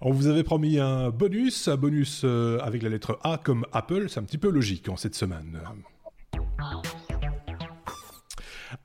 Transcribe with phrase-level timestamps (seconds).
[0.00, 4.08] On vous avait promis un bonus, un bonus euh, avec la lettre A comme Apple,
[4.08, 5.60] c'est un petit peu logique en cette semaine.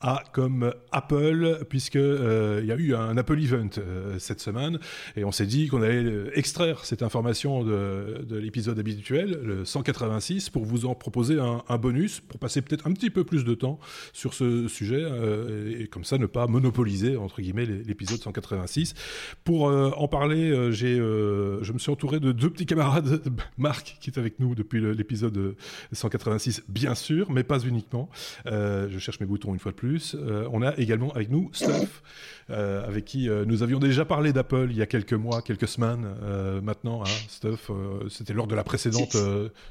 [0.02, 4.80] A comme Apple, puisque euh, il y a eu un Apple Event euh, cette semaine,
[5.16, 9.66] et on s'est dit qu'on allait euh, extraire cette information de, de l'épisode habituel, le
[9.66, 13.44] 186, pour vous en proposer un, un bonus, pour passer peut-être un petit peu plus
[13.44, 13.80] de temps
[14.14, 15.04] sur ce sujet,
[15.80, 18.94] et, comme ça ne pas monopoliser entre guillemets l'épisode 186.
[19.44, 23.22] Pour en parler, j'ai, je me suis entouré de deux petits camarades,
[23.58, 25.56] Marc qui est avec nous depuis l'épisode
[25.92, 28.10] 186, bien sûr, mais pas uniquement.
[28.46, 30.16] je cherche mes boutons une fois plus.
[30.16, 32.02] Euh, on a également avec nous Stuff,
[32.50, 35.68] euh, avec qui euh, nous avions déjà parlé d'Apple il y a quelques mois, quelques
[35.68, 36.08] semaines
[36.62, 37.02] maintenant.
[37.02, 37.72] Hein, Stuff,
[38.10, 39.18] c'était lors de la précédente,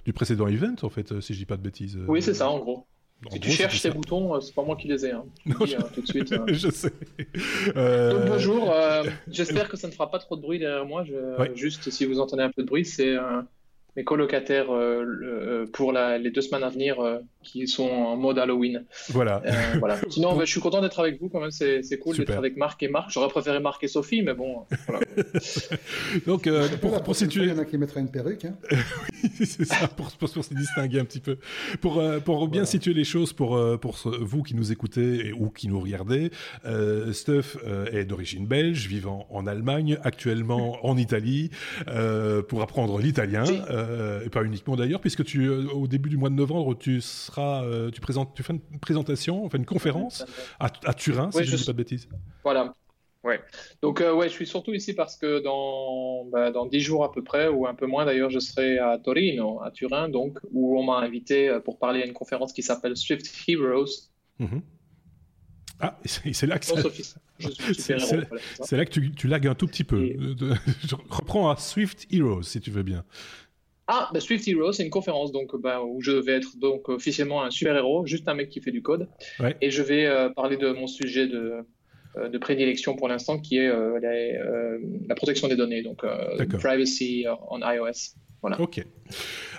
[0.05, 1.99] du précédent event en fait, si je dis pas de bêtises.
[2.07, 2.87] Oui, c'est ça en gros.
[3.31, 5.13] si tu cherches tes boutons, c'est pas moi qui les ai.
[5.13, 5.25] Hein.
[5.47, 6.35] Je dis, tout de suite.
[6.49, 6.93] je sais.
[7.75, 8.73] Donc bonjour.
[9.29, 11.05] J'espère que ça ne fera pas trop de bruit derrière moi.
[11.05, 11.15] Je...
[11.55, 13.17] Juste si vous entendez un peu de bruit, c'est
[13.97, 18.17] mes colocataires euh, euh, pour la, les deux semaines à venir euh, qui sont en
[18.17, 18.85] mode Halloween.
[19.11, 19.43] Voilà.
[19.79, 19.99] voilà.
[20.11, 21.51] Sinon, je suis content d'être avec vous quand même.
[21.51, 23.11] C'est, c'est cool d'être avec Marc et Marc.
[23.11, 24.65] J'aurais préféré Marc et Sophie, mais bon.
[24.87, 25.05] Voilà.
[26.27, 26.49] Donc,
[26.81, 27.45] pour, pour situer.
[27.45, 28.45] Il y en a qui mettraient une perruque.
[28.45, 28.55] Hein.
[28.73, 31.39] oui, c'est ça, pour, pour, pour, se distinguer un petit peu.
[31.81, 35.69] Pour, pour bien situer les choses, pour, pour vous qui nous écoutez et, ou qui
[35.69, 36.31] nous regardez,
[36.65, 37.57] euh, Stuff
[37.93, 41.51] est d'origine belge, vivant en Allemagne, actuellement en Italie,
[42.49, 43.45] pour apprendre l'italien.
[43.71, 47.01] Euh, et pas uniquement d'ailleurs, puisque tu, euh, au début du mois de novembre, tu
[47.01, 50.25] seras, euh, tu présentes, tu fais une présentation, enfin une conférence
[50.61, 52.09] à, à Turin, si je ne dis pas de bêtises.
[52.43, 52.75] Voilà.
[53.25, 53.41] Ouais.
[53.83, 57.23] Donc ouais, je suis surtout ici parce que dans bah, dans dix jours à peu
[57.23, 60.83] près ou un peu moins d'ailleurs, je serai à Torino, à Turin, donc où on
[60.83, 64.11] m'a invité pour parler à une conférence qui s'appelle Swift Heroes.
[64.41, 64.61] Mm-hmm.
[65.85, 66.67] Ah, c'est là que
[68.63, 69.99] c'est là que tu, tu lagues un tout petit peu.
[71.11, 73.05] Reprends à Swift Heroes si tu veux bien.
[73.95, 77.43] Ah, bah, Swift Hero, c'est une conférence donc bah, où je vais être donc officiellement
[77.43, 79.07] un super héros, juste un mec qui fait du code,
[79.39, 79.55] ouais.
[79.61, 81.63] et je vais euh, parler de mon sujet de, euh,
[82.17, 84.79] de prédilection pour l'instant, qui est euh, la, euh,
[85.09, 86.05] la, protection des données, donc
[86.59, 88.17] privacy on iOS.
[88.43, 88.61] Voilà.
[88.61, 88.85] Ok.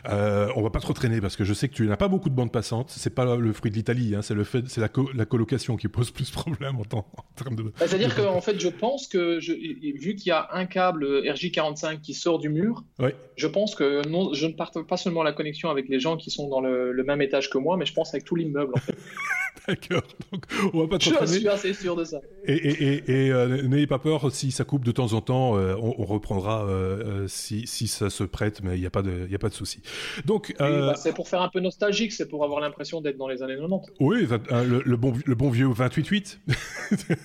[0.09, 2.29] Euh, on va pas trop traîner parce que je sais que tu n'as pas beaucoup
[2.29, 2.89] de bandes passantes.
[2.89, 5.77] C'est pas le fruit de l'Italie, hein, c'est le fait, c'est la, co la, colocation
[5.77, 7.05] qui pose plus de problèmes en, en
[7.37, 7.63] termes de.
[7.63, 12.01] Bah, c'est-à-dire qu'en fait, je pense que je, vu qu'il y a un câble RJ45
[12.01, 13.15] qui sort du mur, ouais.
[13.37, 16.29] je pense que non, je ne partage pas seulement la connexion avec les gens qui
[16.29, 18.73] sont dans le, le même étage que moi, mais je pense avec tout l'immeuble.
[18.75, 18.95] En fait.
[19.67, 20.03] D'accord.
[20.31, 21.39] Donc, on va pas trop je traîner.
[21.39, 22.19] suis assez sûr de ça.
[22.45, 25.57] Et, et, et, et euh, n'ayez pas peur si ça coupe de temps en temps,
[25.57, 29.01] euh, on, on, reprendra euh, si, si ça se prête, mais il n'y a pas
[29.01, 29.81] de, il y a pas de souci.
[30.25, 33.43] Donc, bah, c'est pour faire un peu nostalgique, c'est pour avoir l'impression d'être dans les
[33.43, 33.93] années 90.
[33.99, 36.39] Oui, le, le bon, le bon vieux 28-8.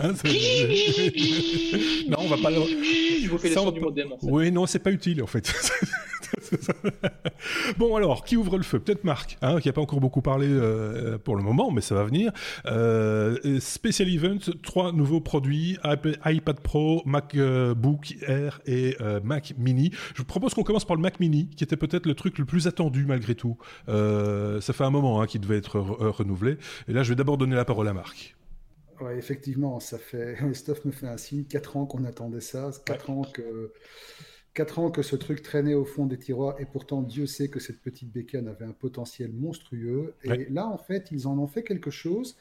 [0.00, 0.12] Hein,
[2.08, 2.50] non, on va pas.
[2.50, 5.52] Je vous fais les sons du mot Oui, non, c'est pas utile en fait.
[7.78, 8.78] bon alors, qui ouvre le feu?
[8.78, 11.94] Peut-être Marc, hein, qui n'a pas encore beaucoup parlé euh, pour le moment, mais ça
[11.94, 12.32] va venir.
[12.66, 15.78] Euh, Special Event, trois nouveaux produits
[16.24, 19.90] iPad Pro, MacBook Air et euh, Mac Mini.
[20.14, 22.44] Je vous propose qu'on commence par le Mac Mini, qui était peut-être le truc le
[22.44, 23.56] plus attendu malgré tout.
[23.88, 26.58] Euh, ça fait un moment hein, qu'il devait être re renouvelé.
[26.88, 28.36] Et là, je vais d'abord donner la parole à Marc.
[29.00, 30.36] Ouais, effectivement, ça fait.
[30.54, 31.44] Stuff me fait un signe.
[31.44, 32.70] Quatre ans qu'on attendait ça.
[32.84, 33.16] Quatre ouais.
[33.16, 33.72] ans que.
[34.54, 37.58] Quatre ans que ce truc traînait au fond des tiroirs et pourtant Dieu sait que
[37.58, 40.14] cette petite bécane avait un potentiel monstrueux.
[40.22, 40.46] Et ouais.
[40.48, 42.36] là, en fait, ils en ont fait quelque chose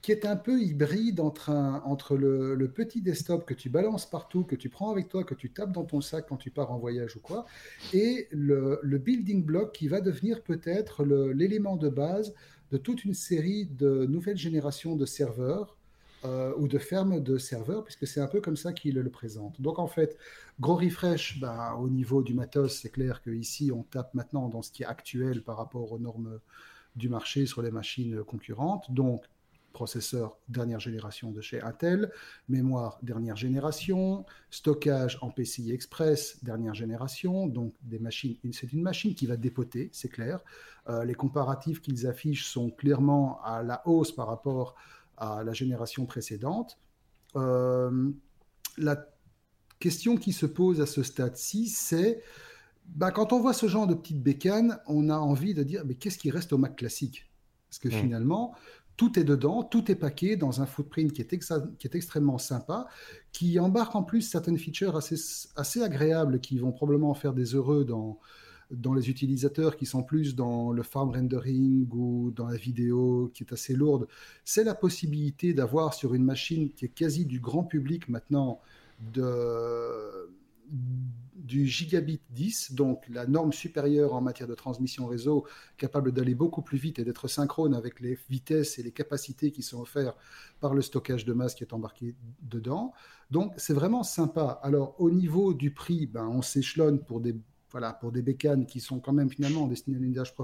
[0.00, 4.08] qui est un peu hybride entre, un, entre le, le, petit desktop que tu balances
[4.08, 6.72] partout, que tu prends avec toi, que tu tapes dans ton sac quand tu pars
[6.72, 7.44] en voyage ou quoi,
[7.92, 12.34] et le, le building block qui va devenir peut-être l'élément de base
[12.70, 15.76] de toute une série de nouvelles générations de serveurs
[16.24, 19.60] euh, ou de fermes de serveurs, puisque c'est un peu comme ça qu'il le présente.
[19.60, 20.16] Donc en fait,
[20.60, 24.70] gros refresh, ben, au niveau du matos, c'est clair qu'ici, on tape maintenant dans ce
[24.70, 26.40] qui est actuel par rapport aux normes
[26.96, 28.90] du marché sur les machines concurrentes.
[28.92, 29.24] Donc
[29.72, 32.12] processeur dernière génération de chez Intel,
[32.48, 39.14] mémoire dernière génération, stockage en PCI Express dernière génération, donc des machines, c'est une machine
[39.14, 40.40] qui va dépoter, c'est clair.
[40.88, 44.76] Euh, les comparatifs qu'ils affichent sont clairement à la hausse par rapport
[45.16, 46.78] à la génération précédente.
[47.36, 48.10] Euh,
[48.78, 49.06] la
[49.78, 52.22] question qui se pose à ce stade-ci, c'est
[52.86, 55.94] bah, quand on voit ce genre de petites bécanes, on a envie de dire mais
[55.94, 57.30] qu'est-ce qui reste au Mac classique?
[57.68, 58.02] Parce que mmh.
[58.02, 58.54] finalement,
[58.96, 61.26] tout est dedans, tout est paqué dans un footprint qui est,
[61.78, 62.86] qui est extrêmement sympa,
[63.32, 65.16] qui embarque en plus certaines features assez,
[65.56, 68.18] assez agréables qui vont probablement faire des heureux dans,
[68.72, 73.44] dans les utilisateurs qui sont plus dans le farm rendering ou dans la vidéo qui
[73.44, 74.08] est assez lourde.
[74.44, 78.60] C'est la possibilité d'avoir sur une machine qui est quasi du grand public maintenant
[79.12, 80.30] de
[81.34, 85.44] du gigabit 10, donc la norme supérieure en matière de transmission réseau,
[85.76, 89.62] capable d'aller beaucoup plus vite et d'être synchrone avec les vitesses et les capacités qui
[89.62, 90.16] sont offertes
[90.60, 92.92] par le stockage de masse qui est embarqué dedans.
[93.30, 94.60] Donc c'est vraiment sympa.
[94.62, 97.34] Alors au niveau du prix, ben, on s'échelonne pour des,
[97.72, 100.34] voilà, pour des bécanes qui sont quand même finalement destinées à l'usage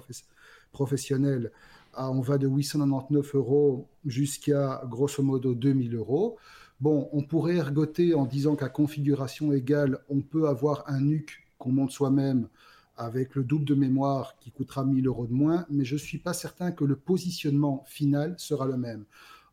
[0.73, 1.53] professionnel.
[1.97, 6.37] on va de 899 euros jusqu'à grosso modo 2000 euros.
[6.81, 11.73] Bon, on pourrait ergoter en disant qu'à configuration égale, on peut avoir un NUC qu'on
[11.73, 12.49] monte soi-même
[12.97, 16.19] avec le double de mémoire qui coûtera 1000 euros de moins, mais je ne suis
[16.19, 19.05] pas certain que le positionnement final sera le même.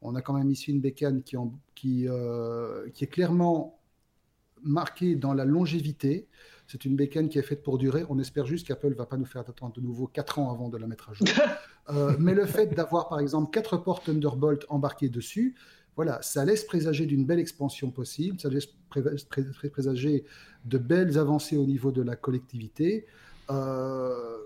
[0.01, 3.79] On a quand même ici une bécane qui, euh, qui est clairement
[4.63, 6.27] marquée dans la longévité.
[6.67, 8.03] C'est une bécane qui est faite pour durer.
[8.09, 10.69] On espère juste qu'Apple ne va pas nous faire attendre de nouveau 4 ans avant
[10.69, 11.27] de la mettre à jour.
[11.91, 15.53] Euh, mais le fait d'avoir, par exemple, 4 ports Thunderbolt embarqués dessus,
[15.95, 20.25] voilà, ça laisse présager d'une belle expansion possible, ça laisse présager
[20.65, 23.05] de belles avancées au niveau de la collectivité.
[23.51, 24.37] Euh,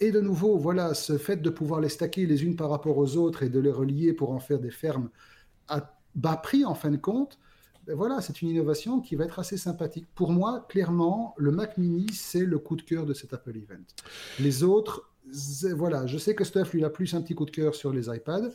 [0.00, 3.16] et de nouveau, voilà, ce fait de pouvoir les stacker les unes par rapport aux
[3.16, 5.10] autres et de les relier pour en faire des fermes
[5.68, 7.38] à bas prix en fin de compte,
[7.86, 10.06] ben voilà, c'est une innovation qui va être assez sympathique.
[10.14, 13.84] Pour moi, clairement, le Mac Mini, c'est le coup de cœur de cet Apple Event.
[14.38, 15.10] Les autres,
[15.74, 18.08] voilà, je sais que Stuff, lui, a plus un petit coup de cœur sur les
[18.14, 18.50] iPads.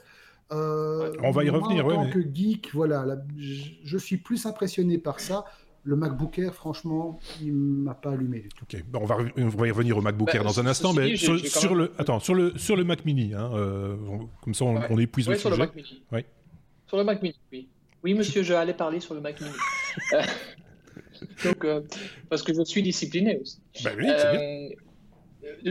[0.51, 1.85] Euh, On va y revenir.
[1.87, 5.45] En tant que geek, voilà, je suis plus impressionné par ça.
[5.87, 8.63] Le MacBook Air, franchement, il m'a pas allumé du tout.
[8.63, 10.93] Ok, bon, on, va, on va y revenir au MacBook Air bah, dans un instant,
[10.93, 13.95] mais sur, le, attends, sur le sur le Mac Mini, hein, euh,
[14.41, 15.61] comme ça on, on épuise le sur sujet.
[15.61, 16.03] Le Mac Mini.
[16.87, 17.69] Sur le Mac Mini, oui.
[18.05, 19.55] Oui, monsieur, je allais parler sur le Mac Mini.
[20.13, 20.21] Euh,
[21.43, 21.65] donc,
[22.29, 23.59] parce que je suis discipliné aussi.
[23.83, 24.69] Bah oui, bien.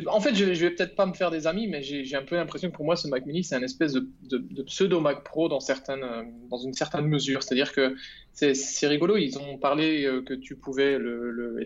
[0.09, 2.35] En fait, je, je vais peut-être pas me faire des amis, mais j'ai un peu
[2.35, 5.61] l'impression que pour moi, ce Mac Mini, c'est un espèce de, pseudo Mac Pro dans,
[5.61, 7.45] certaines, euh, dans une certaine mesure.
[7.45, 7.95] C'est-à-dire que
[8.33, 9.17] c'est rigolo.
[9.17, 11.65] Ils ont parlé euh, que tu pouvais le,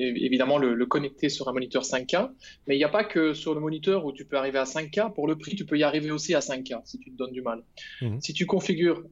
[0.00, 2.30] évidemment le, connecter sur un moniteur 5K,
[2.66, 5.14] mais il n'y a pas que sur le moniteur où tu peux arriver à 5K.
[5.14, 7.42] Pour le prix, tu peux y arriver aussi à 5K si tu te donnes du
[7.42, 7.62] mal.
[8.02, 8.20] Mhm.
[8.20, 9.04] Si tu configures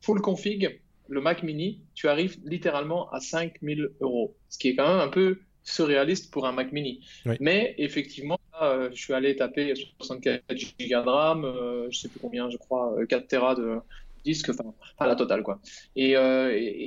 [0.00, 4.88] full config, le Mac Mini, tu arrives littéralement à 5000 euros, ce qui est quand
[4.88, 7.00] même un peu surréaliste pour un Mac Mini.
[7.40, 12.20] Mais effectivement, euh, je suis allé taper 64 Go de RAM, euh, je sais plus
[12.20, 13.78] combien, je crois, 4 euh, Tera de
[14.24, 15.60] disque, enfin, à la totale, quoi.
[15.96, 16.12] Et,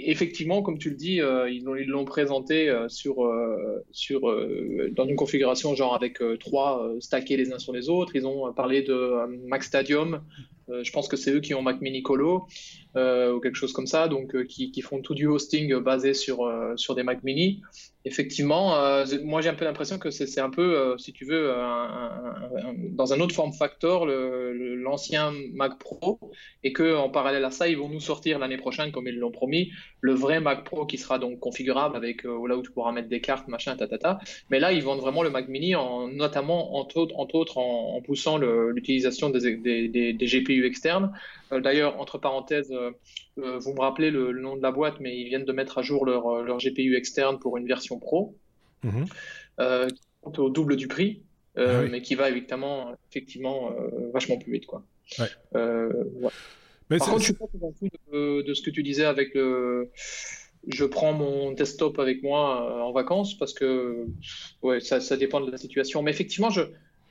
[0.06, 1.20] effectivement, comme tu le dis,
[1.50, 3.28] ils l'ont présenté sur,
[3.90, 4.22] sur,
[4.92, 8.16] dans une configuration genre avec trois stackés les uns sur les autres.
[8.16, 10.22] Ils ont parlé de Mac Stadium.
[10.70, 12.48] Je pense que c'est eux qui ont Mac Mini Colo.
[12.96, 16.96] ou quelque chose comme ça, donc qui, qui, font tout du hosting basé sur, sur
[16.96, 17.62] des Mac Mini.
[18.06, 21.54] Effectivement, euh, moi j'ai un peu l'impression que c'est un peu, euh, si tu veux,
[22.90, 26.20] dans un autre form factor, l'ancien Mac Pro,
[26.64, 29.72] et qu'en parallèle à ça, ils vont nous sortir l'année prochaine, comme ils l'ont promis,
[30.02, 33.08] le vrai Mac Pro qui sera donc configurable avec euh, là où tu pourras mettre
[33.08, 34.20] des cartes, machin, tatata.
[34.50, 39.30] Mais là, ils vendent vraiment le Mac Mini, en, notamment entre autres, en, poussant l'utilisation
[39.30, 41.12] des, des, des, GPU externes.
[41.52, 42.74] D'ailleurs, entre parenthèses,
[43.38, 45.82] vous me rappelez le, le, nom de la boîte, mais ils viennent de mettre à
[45.82, 48.36] jour leur, leur GPU externe pour une version Pro,
[48.84, 49.06] mhm.
[49.60, 51.22] euh, qui compte au double du prix,
[51.58, 54.66] euh, ah mais qui va évidemment, effectivement euh, vachement plus vite.
[54.66, 54.84] Quoi.
[56.90, 59.90] Mais Par contre, je suis pas convaincu de, de, ce que tu disais avec le.
[60.68, 64.06] Je prends mon desktop avec moi en vacances parce que
[64.62, 66.02] ouais, ça, ça dépend de la situation.
[66.04, 66.62] Mais effectivement, je,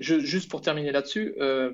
[0.01, 1.71] juste pour terminer là-dessus, euh,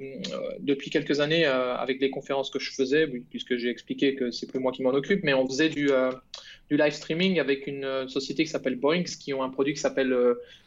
[0.60, 4.46] depuis quelques années, euh, avec les conférences que je faisais, puisque j'ai expliqué que c'est
[4.46, 6.10] plus moi qui m'en occupe, mais on faisait du, euh,
[6.68, 10.14] du live streaming avec une société qui s'appelle Boinks, qui ont un produit qui s'appelle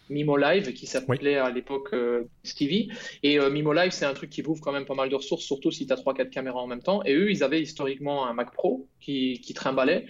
[0.10, 1.96] Mimo Live, qui s'appelait à l'époque
[2.44, 2.90] Stevie.
[3.22, 5.70] Et Mimo Live, c'est un truc qui bouffe quand même pas mal de ressources, surtout
[5.70, 7.04] si tu as 3-4 caméras en même temps.
[7.06, 10.08] Et eux, ils avaient historiquement un Mac Pro qui, qui trimballait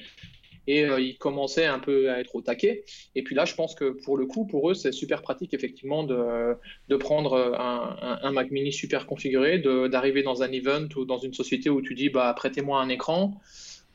[0.67, 2.83] et euh, ils commençaient un peu à être au taquet.
[3.15, 6.03] Et puis là, je pense que pour le coup, pour eux, c'est super pratique effectivement
[6.03, 6.55] de,
[6.87, 11.33] de prendre un, un, Mac Mini super configuré, d'arriver dans un event ou dans une
[11.33, 13.39] société où tu dis bah prêtez-moi un écran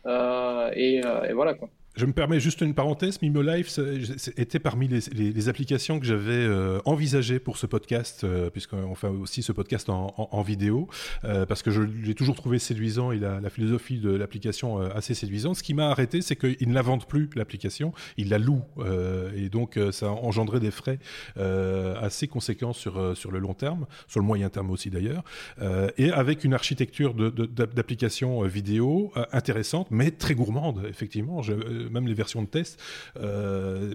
[0.06, 1.68] euh, euh, et, voilà quoi.
[1.96, 3.22] Je me permets juste une parenthèse.
[3.22, 3.78] Mimo Life
[4.36, 9.42] était parmi les, applications que j'avais euh, envisagées pour ce podcast, euh, puisqu'on fait aussi
[9.42, 10.88] ce podcast en, vidéo,
[11.24, 15.56] euh, parce que je l'ai toujours trouvé séduisant et la, philosophie de l'application assez séduisante.
[15.56, 18.64] Ce qui m'a arrêté, c'est qu'ils ne la vendent plus, l'application, ils la louent.
[19.34, 20.98] et donc, ça a engendré des frais
[21.36, 25.24] assez conséquents sur, sur le long terme, sur le moyen terme aussi d'ailleurs,
[25.96, 31.40] et avec une architecture d'application vidéo intéressante, mais très gourmande, effectivement.
[31.90, 32.80] Même les versions de test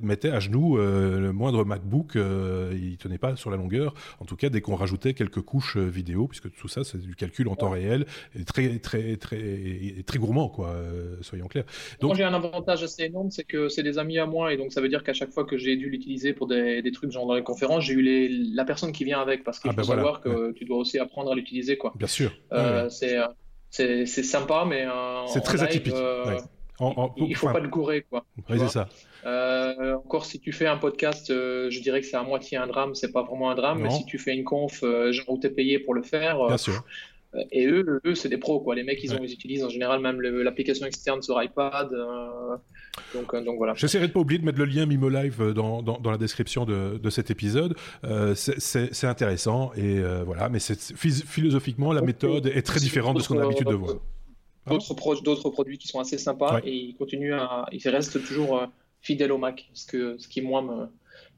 [0.02, 3.94] mettaient à genoux le moindre MacBook, il tenait pas sur la longueur.
[4.20, 7.48] En tout cas, dès qu'on rajoutait quelques couches vidéo, puisque tout ça, c'est du calcul
[7.48, 8.06] en temps réel,
[8.40, 10.76] et très, très, très, très gourmand, quoi.
[11.22, 11.66] soyons clairs.
[12.00, 14.72] Donc, j'ai un avantage assez énorme, c'est que c'est des amis à moi, et donc
[14.72, 17.28] ça veut dire qu'à chaque fois que j'ai dû l'utiliser pour des, des, trucs genre
[17.28, 19.88] dans les conférences, j'ai eu les, la personne qui vient avec, parce qu'il ah, faut
[19.88, 21.94] ben savoir que tu dois aussi apprendre à l'utiliser, quoi.
[21.96, 22.32] Bien sûr.
[22.54, 22.90] Euh,
[23.70, 24.86] c'est sympa, mais
[25.28, 25.94] c'est très atypique.
[25.94, 26.40] Euh,
[27.18, 28.26] il, ne faut pas le gourer, quoi.
[28.50, 28.90] c'est ça.
[29.24, 32.96] Euh, encore si tu fais un podcast, je dirais que c'est à moitié un drame,
[32.96, 35.50] c'est pas vraiment un drame, mais si tu fais une conf, genre où tu es
[35.50, 36.84] payé pour le faire, Bien sûr.
[37.52, 38.76] Et eux, eux c'est des pros, quoi.
[38.76, 41.94] Les mecs, ils, ont, ils utilisent en général même l'application externe sur iPad.
[41.94, 42.58] Euh,
[43.14, 43.74] donc, euh, donc, voilà.
[43.76, 46.66] J'essaierai de pas oublier de mettre le lien Mimo Live dans, dans, dans la description
[46.66, 47.76] de, de cet épisode.
[48.04, 53.40] Euh, c'est intéressant et voilà, mais philosophiquement, la méthode est très différente de ce qu'on
[53.40, 53.96] a l'habitude de voir.
[54.68, 55.16] D'autres pro
[55.52, 58.68] produits qui sont assez sympas et ils continuent à, ils restent toujours
[59.02, 60.88] fidèles au Mac, ce, que, ce qui moi me,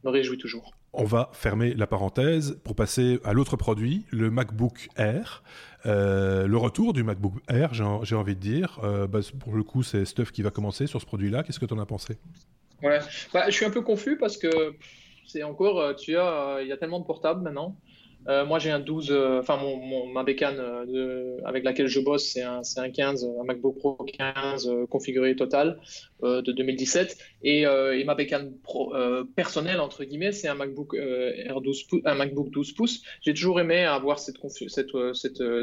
[0.03, 0.73] me réjouit toujours.
[0.95, 5.41] On va fermer la parenthèse pour passer à l'autre produit, le MacBook Air.
[5.87, 8.79] Euh, le retour du MacBook Air, j'ai envie de dire.
[8.83, 11.41] Euh, bah, pour le coup, c'est Stuff qui va commencer sur ce produit-là.
[11.41, 12.17] Qu'est-ce que tu en as pensé?
[12.83, 12.99] Ouais,
[13.33, 14.75] bah, je suis un peu confus parce que
[15.25, 17.75] c'est encore, euh, tu as, il y a tellement de portables maintenant.
[18.27, 22.25] Euh, moi, j'ai un 12, euh, enfin, mon, ma bécane euh, avec laquelle je bosse,
[22.25, 25.79] c'est un, un 15, un MacBook Pro 15 configuré total
[26.21, 27.17] de 2017.
[27.43, 27.65] Et,
[28.05, 28.93] ma bécane pro,
[29.35, 33.03] personnelle, entre guillemets, c'est un MacBook Air 12 pouces, un MacBook 12 pouces.
[33.21, 34.37] J'ai toujours aimé avoir cette,
[34.67, 34.91] cette,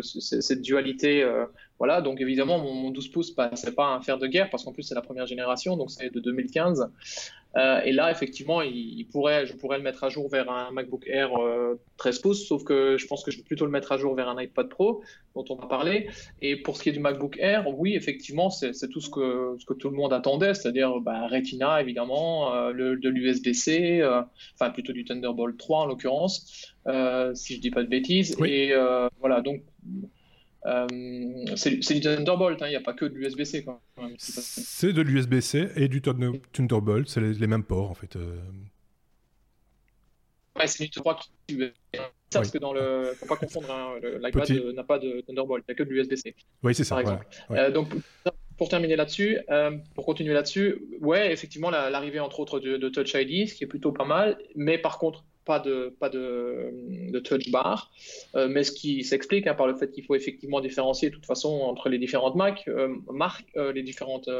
[0.02, 1.24] cette, dualité.
[1.80, 4.72] Voilà, donc évidemment, mon, mon 12 pouces, c'est pas un fer de guerre parce qu'en
[4.72, 6.90] plus, c'est la première génération, donc c'est de 2015.
[7.56, 11.04] Euh, et là, effectivement, il, pourrait, je pourrais le mettre à jour vers un MacBook
[11.06, 11.30] Air
[11.96, 14.14] 13 euh, pouces, sauf que je pense que je vais plutôt le mettre à jour
[14.14, 15.02] vers un iPad Pro,
[15.34, 16.10] dont on va parler.
[16.42, 19.64] Et pour ce qui est du MacBook Air, oui, effectivement, c'est tout ce que, ce
[19.64, 24.06] que tout le monde attendait, c'est-à-dire bah, Retina, évidemment, euh, le, de l'USB-C,
[24.54, 26.74] enfin plutôt du Thunderbolt 3 en l'occurrence,
[27.32, 28.36] si je dis pas de bêtises.
[28.44, 28.74] Et
[29.18, 29.62] voilà, donc
[30.66, 30.86] euh,
[31.56, 33.64] c'est du Thunderbolt, hein, il n'y a pas que de l'USB-C.
[34.18, 38.16] C'est de l'USB-C et du Thunderbolt, c'est les, mêmes ports en fait.
[38.16, 38.36] Euh.
[40.58, 41.58] Ouais, c'est du 3 qui.
[42.32, 43.12] Parce que dans le.
[43.16, 46.34] Faut pas confondre, hein, l'iPad n'a pas de Thunderbolt, il n'y a que de l'USB-C.
[46.62, 47.00] Oui, c'est ça.
[47.50, 47.88] Euh, donc,
[48.58, 49.38] pour terminer là-dessus,
[49.94, 53.68] pour continuer là-dessus, ouais, effectivement, l'arrivée entre autres de, de, Touch ID, ce qui est
[53.68, 57.90] plutôt pas mal, mais par contre, pas de, pas de, touch bar,
[58.36, 61.26] euh, mais ce qui s'explique hein, par le fait qu'il faut effectivement différencier de toute
[61.26, 64.30] façon entre les différentes Mac, euh, marques, euh, les différentes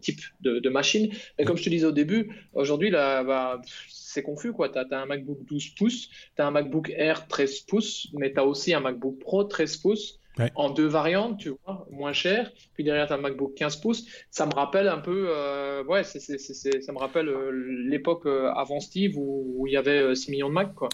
[0.00, 1.10] types de, machines.
[1.38, 4.52] Et comme je te disais au début, aujourd'hui, là, bah, c'est confus.
[4.56, 8.32] Tu as, as, un MacBook 12 pouces, tu as un MacBook Air 13 pouces, mais
[8.32, 10.18] tu as aussi un MacBook Pro 13 pouces
[10.54, 12.50] en deux variantes, tu vois, moins cher.
[12.74, 14.06] Puis derrière, tu as un MacBook 15 pouces.
[14.30, 17.50] Ça me rappelle un peu, euh, ouais, ça me rappelle euh,
[17.88, 20.88] l'époque euh, avant Steve où, il y avait 6 millions de Mac, quoi.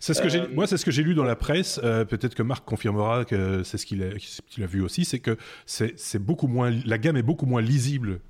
[0.00, 1.80] C'est ce que j'ai, moi, c'est ce que j'ai lu dans la presse.
[1.80, 4.10] peut-être que Marc confirmera que c'est ce qu'il a,
[4.48, 5.04] qu'il a vu aussi.
[5.04, 5.36] C'est que
[5.66, 8.20] c'est, beaucoup moins, la gamme est beaucoup moins lisible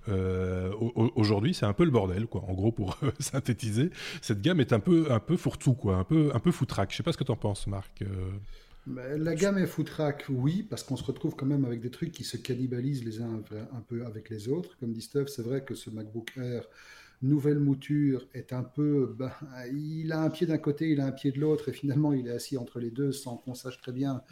[1.17, 1.55] aujourd'hui.
[1.55, 2.45] C'est un peu le bordel, quoi.
[2.49, 3.91] En gros, pour synthétiser,
[4.23, 5.97] cette gamme est un peu, un peu fourre-tout, quoi.
[5.97, 6.93] Un peu, un peu foutraque.
[6.93, 8.03] Je sais pas ce que tu en penses, Marc.
[8.87, 12.23] La gamme est footrack, oui, parce qu'on se retrouve quand même avec des trucs qui
[12.23, 13.41] se cannibalisent les uns
[13.73, 14.77] un peu avec les autres.
[14.79, 16.69] Comme dit Steph, c'est vrai que ce MacBook Air,
[17.23, 19.15] nouvelle mouture, est un peu.
[19.19, 19.33] Ben,
[19.73, 22.27] il a un pied d'un côté, il a un pied de l'autre, et finalement, il
[22.29, 24.23] est assis entre les deux sans qu'on sache très bien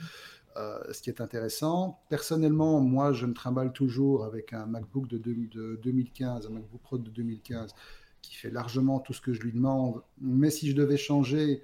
[0.59, 1.99] euh, ce qui est intéressant.
[2.11, 6.99] Personnellement, moi, je me trimballe toujours avec un MacBook de, de 2015, un MacBook Pro
[6.99, 7.75] de 2015,
[8.21, 10.03] qui fait largement tout ce que je lui demande.
[10.21, 11.63] Mais si je devais changer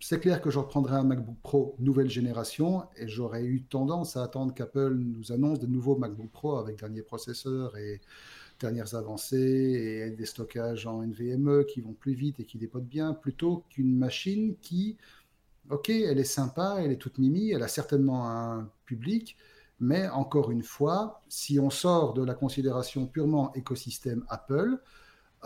[0.00, 4.22] c'est clair que je reprendrai un MacBook Pro nouvelle génération et j'aurais eu tendance à
[4.22, 8.00] attendre qu'Apple nous annonce de nouveaux MacBook Pro avec derniers processeurs et
[8.60, 13.14] dernières avancées et des stockages en NVMe qui vont plus vite et qui dépotent bien,
[13.14, 14.96] plutôt qu'une machine qui,
[15.70, 19.36] ok, elle est sympa, elle est toute mimi, elle a certainement un public,
[19.80, 24.78] mais encore une fois, si on sort de la considération purement écosystème Apple,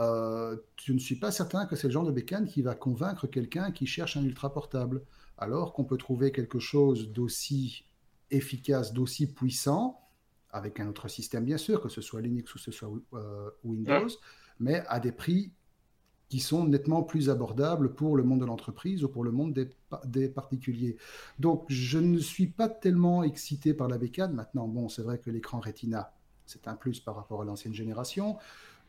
[0.00, 3.26] euh, je ne suis pas certain que c'est le genre de bécane qui va convaincre
[3.26, 5.02] quelqu'un qui cherche un ultra portable.
[5.37, 7.85] Alors qu'on peut trouver quelque chose d'aussi
[8.30, 10.00] efficace, d'aussi puissant,
[10.50, 14.09] avec un autre système bien sûr, que ce soit Linux ou ce soit euh, Windows,
[14.59, 15.52] mais à des prix
[16.28, 19.69] qui sont nettement plus abordables pour le monde de l'entreprise ou pour le monde des,
[20.04, 20.97] des, particuliers.
[21.38, 24.33] Donc je ne suis pas tellement excité par la bécane.
[24.33, 26.14] Maintenant, bon, c'est vrai que l'écran Retina,
[26.47, 28.38] c'est un plus par rapport à l'ancienne génération.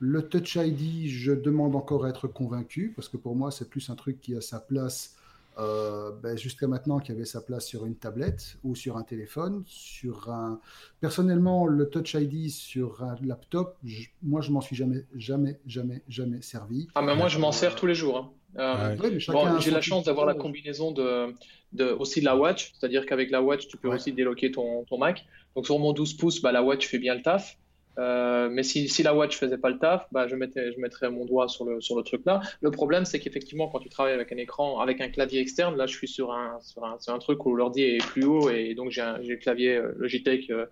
[0.03, 3.87] Le Touch ID, je demande encore à être convaincu, parce que pour moi, c'est plus
[3.91, 5.15] un truc qui a sa place
[5.59, 9.61] euh, ben, jusqu'à maintenant qui avait sa place sur une tablette ou sur un téléphone.
[9.67, 10.59] Sur un...
[11.01, 13.77] Personnellement, le Touch ID sur un laptop,
[14.23, 16.87] moi je m'en suis jamais, jamais, jamais, jamais servi.
[16.95, 18.17] Ah, mais moi je m'en sers tous les jours.
[18.17, 18.31] Hein.
[18.57, 21.35] Euh, j'ai la chance d'avoir la combinaison de,
[21.73, 24.97] de, aussi de la watch, c'est-à-dire qu'avec la watch, tu peux aussi déloquer ton, ton,
[24.97, 25.27] Mac.
[25.55, 27.57] Donc sur mon 12 pouces, bah, la watch fait bien le taf.
[27.99, 31.09] Euh, mais si, si, la watch faisait pas le taf, bah, je, mettais, je mettrais
[31.09, 32.41] mon doigt sur le, sur le truc là.
[32.61, 35.85] Le problème, c'est qu'effectivement, quand tu travailles avec un écran, avec un clavier externe, là,
[35.87, 38.91] je suis sur un, sur un, un truc où l'ordi est plus haut et donc
[38.91, 40.65] j'ai le clavier euh, Logitech euh,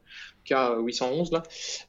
[0.46, 1.44] K811 là.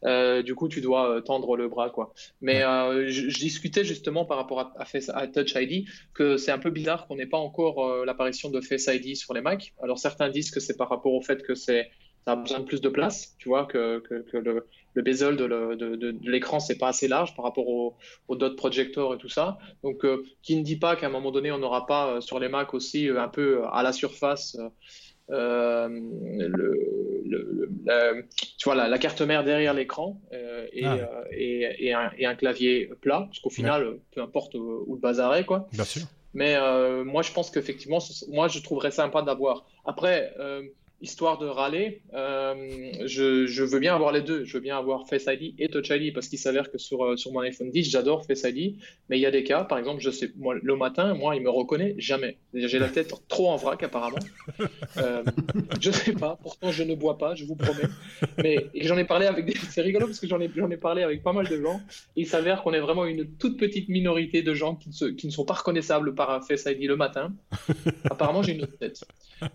[0.05, 2.13] Euh, du coup, tu dois tendre le bras, quoi.
[2.41, 4.75] Mais je, discutais justement par rapport à,
[5.15, 8.87] à, Touch ID que c'est un peu bizarre qu'on n'ait pas encore l'apparition de Face
[8.89, 9.73] ID sur les Mac.
[9.83, 11.91] Alors certains disent que c'est par rapport au fait que c'est
[12.25, 15.37] ça a besoin de plus de place, tu vois, que, que, que le, le bezel
[15.37, 17.97] de, de, de, l'écran, c'est pas assez large par rapport au,
[18.29, 19.59] au dot projector et tout ça.
[19.83, 22.41] Donc, euh, qui ne dit pas qu'à un moment donné, on n'aura pas euh, sur
[22.41, 24.57] les Mac aussi euh, un peu à la surface
[25.29, 25.89] le,
[27.25, 28.27] le,
[28.59, 30.99] tu vois, la, la, carte mère derrière l'écran et, ah.
[31.31, 35.37] et, et, un, et, un, clavier plat, parce qu'au final, peu importe où, le bazar
[35.37, 35.69] est, quoi.
[35.73, 36.03] Bien sûr.
[36.35, 36.57] Mais
[37.05, 39.67] moi, je pense qu'effectivement, moi, je trouverais sympa d'avoir.
[39.85, 40.35] Après,
[41.01, 44.45] histoire de râler, euh, je, je, veux bien avoir les deux.
[44.45, 47.17] Je veux bien avoir Face ID et Touch ID parce qu'il s'avère que sur, euh,
[47.17, 48.77] sur mon iPhone 10, j'adore Face ID.
[49.09, 51.43] Mais il y a des cas, par exemple, je sais, moi, le matin, moi, il
[51.43, 52.37] me reconnaît jamais.
[52.53, 54.19] J'ai la tête trop en vrac, apparemment.
[54.99, 55.23] Euh,
[55.81, 56.39] je sais pas.
[56.43, 57.89] Pourtant, je ne bois pas, je vous promets.
[58.43, 59.55] Mais j'en ai parlé avec des.
[59.71, 61.81] C'est rigolo parce que j'en ai, ai parlé avec pas mal de gens.
[62.17, 65.45] Il s'avère qu'on est vraiment une toute petite minorité de gens qui, qui ne sont
[65.45, 67.33] pas reconnaissables par Face ID le matin.
[68.11, 69.03] Apparemment, j'ai une autre tête.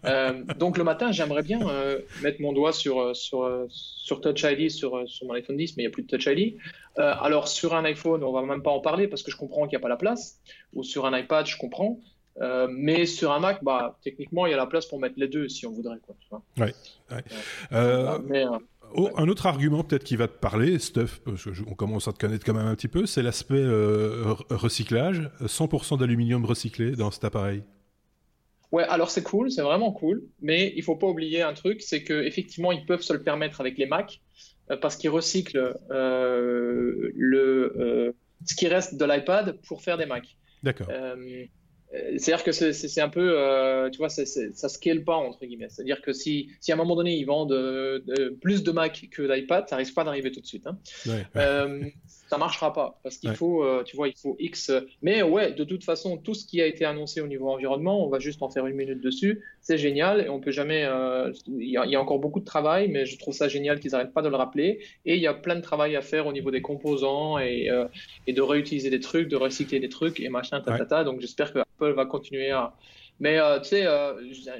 [0.06, 4.44] Euh, donc, le matin, j'aimerais bien euh, mettre mon doigt sur, euh, sur, sur Touch
[4.44, 6.58] ID sur, sur mon iPhone 10, mais il n'y a plus de Touch ID.
[6.98, 9.78] alors, sur un iPhone, on va même pas en parler parce que je comprends qu'il
[9.78, 10.40] n'y a pas la place.
[10.74, 12.00] Ou sur un iPad, je comprends.
[12.70, 15.48] mais sur un Mac, bah, techniquement, il y a la place pour mettre les deux
[15.50, 15.98] si on voudrait.
[16.06, 16.42] Quoi,
[18.94, 22.20] oh, un autre argument peut-être qui va te parler, Stuff, parce qu'on commence à te
[22.20, 23.64] connaître quand même un petit peu, c'est l'aspect
[24.50, 25.30] recyclage.
[25.42, 27.64] 100% d'aluminium recyclé dans cet appareil.
[28.76, 32.04] Ouais, alors c'est cool, c'est vraiment cool, mais il faut pas oublier un truc, c'est
[32.04, 34.20] qu'effectivement, ils peuvent se le permettre avec les Mac
[34.70, 38.12] euh, parce qu'ils recyclent euh, le, euh,
[38.46, 40.26] ce qui reste de l'iPad pour faire des Mac.
[40.62, 40.90] D'accord.
[41.92, 45.70] C'est-à-dire que c'est un peu, euh, tu vois, ça scale pas entre guillemets.
[45.70, 48.00] C'est-à-dire que si, si, à un moment donné ils vendent euh,
[48.42, 50.68] plus de Mac que d'iPad, ça risque pas d'arriver tout de suite.
[50.68, 50.78] Hein.
[51.06, 51.86] Ouais, euh,
[52.30, 54.72] ça marchera pas parce qu'il faut, tu vois, il faut X.
[55.02, 58.10] Mais ouais, de toute façon, tout ce qui a été annoncé au niveau environnement, on
[58.10, 59.44] va juste en faire une minute dessus.
[59.68, 60.88] C'est génial et on peut jamais.
[61.48, 64.14] Il y, y, a encore beaucoup de travail, mais je trouve ça génial qu'ils arrêtent
[64.14, 64.80] pas de le rappeler.
[65.06, 67.72] Et il y a plein de travail à faire au niveau des composants et,
[68.28, 71.60] et de réutiliser des trucs, de recycler des trucs et machin, ta, Donc j'espère que
[71.60, 72.76] Apple va continuer à.
[73.20, 74.14] Mais euh, tu sais, euh,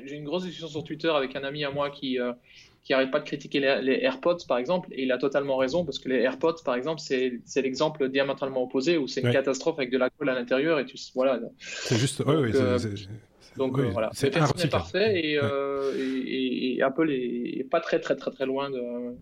[0.06, 2.32] j'ai une grosse discussion sur Twitter avec un ami à moi qui euh,
[2.84, 5.98] qui arrête pas de critiquer les, AirPods, par exemple, et il a totalement raison, parce
[5.98, 9.98] que les AirPods, par exemple, c'est l'exemple diamétralement opposé, où c'est une catastrophe avec de
[9.98, 11.40] la colle à l'intérieur, et tu voilà.
[11.60, 12.24] C'est juste,
[13.58, 14.32] donc, donc voilà, c'est
[14.70, 15.40] parfait, et,
[15.98, 19.16] et, et, Apple est, pas très très très très loin de,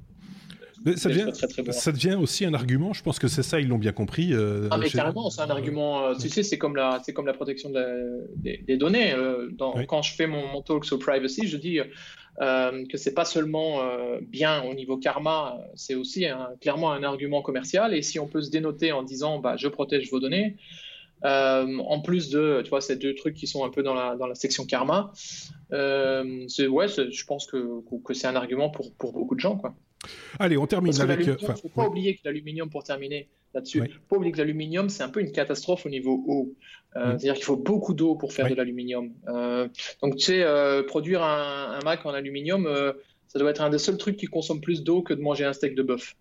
[0.96, 1.32] ça devient,
[1.72, 2.94] ça devient aussi un argument.
[2.94, 4.34] Je pense que c'est ça, ils l'ont bien compris.
[4.34, 6.08] Euh, ah, mais carrément, c'est un argument.
[6.08, 9.14] Euh, tu sais, c'est comme la, c'est comme la protection des, données.
[9.14, 9.50] Euh,
[9.88, 11.80] Quand je fais mon, talk sur privacy, je dis
[12.42, 13.82] euh, que c'est pas seulement
[14.22, 16.26] bien au niveau karma, c'est aussi
[16.62, 17.94] clairement un argument commercial.
[17.94, 20.58] Et si on peut se dénoter en disant, bah, je protège vos données.
[21.24, 24.28] En plus de, tu vois, ces deux trucs qui sont un peu dans la, dans
[24.28, 25.12] la section karma,
[25.70, 29.74] c'est, ouais, je pense que, que c'est un argument pour, pour beaucoup de gens, quoi.
[30.40, 31.22] Allez, on termine avec.
[31.22, 34.32] Il ne faut pas oublier que l'aluminium, pour terminer là-dessus, il ne faut pas oublier
[34.32, 36.54] que l'aluminium, c'est un peu une catastrophe au niveau eau.
[36.96, 39.12] Euh, c'est-à-dire qu'il faut beaucoup d'eau pour faire de l'aluminium.
[39.28, 39.68] Euh,
[40.02, 42.68] donc, tu sais, euh, produire un, Mac en aluminium,
[43.34, 45.54] ça doit être un des seuls trucs qui consomme plus d'eau que de manger un
[45.54, 46.16] steak de bœuf.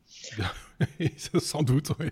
[1.39, 2.09] Sans doute, oui.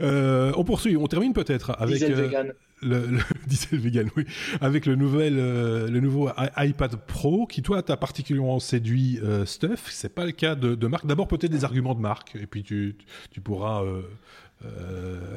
[0.00, 1.96] on poursuit, on termine peut-être avec.
[1.96, 4.24] Diesel le, diesel vegan, oui,
[4.60, 9.86] avec le nouvel, euh, le nouveau iPad Pro qui toi t'a particulièrement séduit euh, Stuff.
[9.90, 11.06] C'est pas le cas de, de Marc.
[11.06, 12.96] D'abord peut-être des arguments de Marc et puis tu,
[13.30, 14.02] tu pourras euh,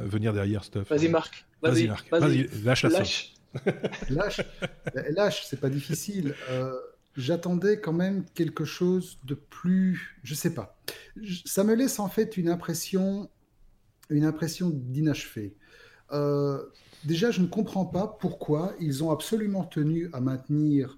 [0.05, 0.89] venir derrière Stuff.
[0.89, 1.45] Vas-y Marc.
[1.61, 2.09] Vas-y Marc.
[2.11, 3.33] Vas-y, lâche la lâche.
[4.09, 4.41] lâche.
[5.15, 6.35] lâche, c'est pas difficile.
[7.17, 10.79] J'attendais quand même quelque chose de plus, je sais pas.
[11.45, 13.29] Ça me laisse en fait une impression,
[14.09, 15.55] une impression d'inachevé.
[16.13, 16.63] Euh,
[17.05, 20.97] Déjà, je ne comprends pas pourquoi ils ont absolument tenu à maintenir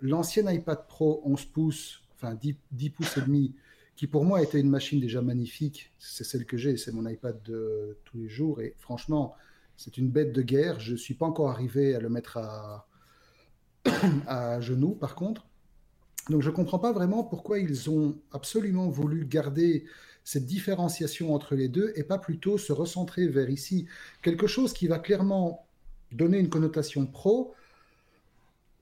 [0.00, 3.54] l'ancien iPad Pro 11 pouces, enfin 10, pouces et demi,
[3.94, 5.92] qui pour moi était une machine déjà magnifique.
[5.98, 8.60] C'est celle que j'ai, c'est mon iPad de tous les jours.
[8.60, 9.34] Et franchement,
[9.76, 10.80] c'est une bête de guerre.
[10.80, 12.88] Je ne suis pas encore arrivé à le mettre à,
[14.26, 15.45] à genoux, par contre.
[16.28, 19.84] Donc je ne comprends pas vraiment pourquoi ils ont absolument voulu garder
[20.24, 23.86] cette différenciation entre les deux et pas plutôt se recentrer vers ici
[24.22, 25.66] quelque chose qui va clairement
[26.10, 27.54] donner une connotation pro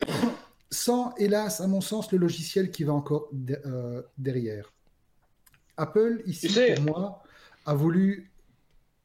[0.70, 3.30] sans, hélas, à mon sens, le logiciel qui va encore
[3.64, 4.72] euh, derrière.
[5.76, 7.22] Apple, ici, pour moi,
[7.64, 8.30] a voulu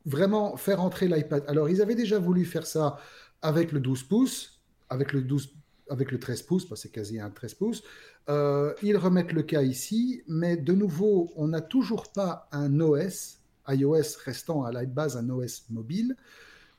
[0.06, 1.44] vraiment faire entrer l'iPad.
[1.48, 3.00] Alors, ils avaient déjà voulu faire ça
[3.42, 5.54] avec le 12 pouces, avec le 12
[5.90, 7.84] avec le 13 pouces, que c'est quasi un 13 pouces.
[8.30, 13.40] Euh, ils remettent le cas ici, mais de nouveau, on n'a toujours pas un OS,
[13.68, 16.16] iOS restant à la base un OS mobile.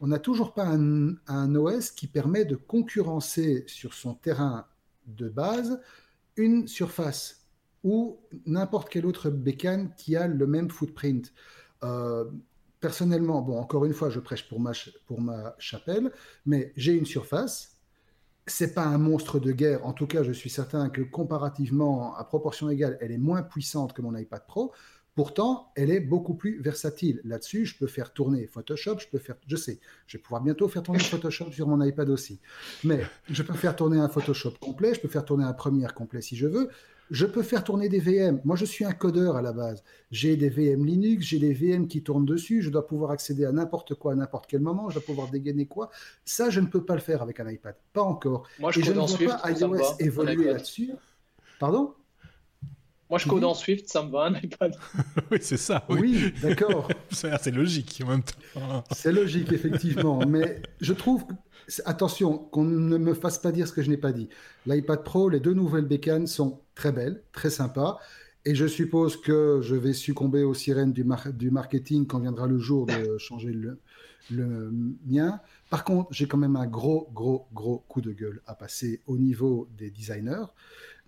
[0.01, 4.67] On n'a toujours pas un, OS qui permet de concurrencer sur son terrain
[5.07, 5.81] de base
[6.37, 7.47] une surface
[7.83, 11.33] ou n'importe quelle autre bécane qui a le même footprint.
[11.83, 12.25] Euh,
[12.81, 14.73] personnellement, bon, encore une fois, je prêche pour ma,
[15.07, 16.11] pour ma chapelle,
[16.47, 17.70] mais j'ai une surface.
[18.51, 19.87] C'est pas un monstre de guerre.
[19.87, 23.93] En tout cas, je suis certain que comparativement, à proportion égale, elle est moins puissante
[23.93, 24.73] que mon iPad Pro.
[25.15, 27.21] Pourtant, elle est beaucoup plus versatile.
[27.25, 30.67] Là-dessus, je peux faire tourner Photoshop, je peux faire, je sais, je vais pouvoir bientôt
[30.69, 32.41] faire tourner Photoshop sur mon iPad aussi.
[32.83, 36.21] Mais je peux faire tourner un Photoshop complet, je peux faire tourner un Premiere complet
[36.21, 36.71] si je veux.
[37.11, 38.41] Je peux faire tourner des VM.
[38.45, 39.83] Moi, je suis un codeur à la base.
[40.11, 42.63] J'ai des VM Linux, j'ai des VM qui tournent dessus.
[42.63, 44.89] Je dois pouvoir accéder à n'importe quoi à n'importe quel moment.
[44.91, 45.91] Je dois pouvoir dégainer quoi.
[46.25, 47.75] Ça, je ne peux pas le faire avec un iPad.
[47.93, 48.47] Pas encore.
[48.59, 50.93] Moi, je, Et je ne vois pas iOS évoluer là-dessus.
[51.59, 51.95] Pardon?
[53.11, 54.77] Moi, je code en Swift, ça me va, un iPad.
[55.33, 55.85] oui, c'est ça.
[55.89, 56.89] Oui, oui d'accord.
[57.11, 58.85] c'est logique en même temps.
[58.93, 60.25] c'est logique, effectivement.
[60.27, 61.25] Mais je trouve,
[61.87, 64.29] attention, qu'on ne me fasse pas dire ce que je n'ai pas dit.
[64.65, 67.99] L'iPad Pro, les deux nouvelles bécanes sont très belles, très sympas.
[68.45, 72.59] Et je suppose que je vais succomber aux sirènes du, du marketing quand viendra le
[72.59, 73.81] jour de changer le,
[74.31, 74.73] le
[75.05, 75.41] mien.
[75.69, 79.19] Par contre, j'ai quand même un gros, gros, gros coup de gueule à passer au
[79.19, 80.47] niveau des designers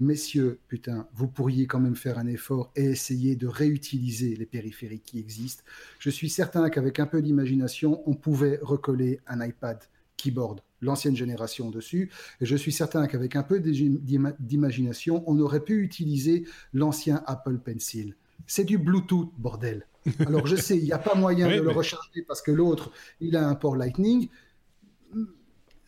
[0.00, 5.05] messieurs, putain, vous pourriez quand même faire un effort et essayer de réutiliser les périphériques
[5.05, 5.62] qui existent.
[5.98, 9.78] Je suis certain qu'avec un peu d'imagination, on pouvait recoller un iPad
[10.16, 12.11] keyboard, l'ancienne génération dessus.
[12.40, 18.16] Et je suis certain qu'avec un peu d'imagination, on aurait pu utiliser l'ancien Apple Pencil.
[18.46, 19.87] C'est du Bluetooth, bordel.
[20.26, 23.37] Alors je sais, il n'y a pas moyen de le recharger parce que l'autre, il
[23.37, 24.28] a un port Lightning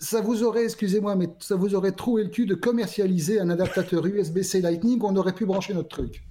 [0.05, 4.05] ça vous aurait, excusez-moi, mais ça vous aurait trouvé le cul de commercialiser un adaptateur
[4.07, 6.23] USB-C Lightning où on aurait pu brancher notre truc.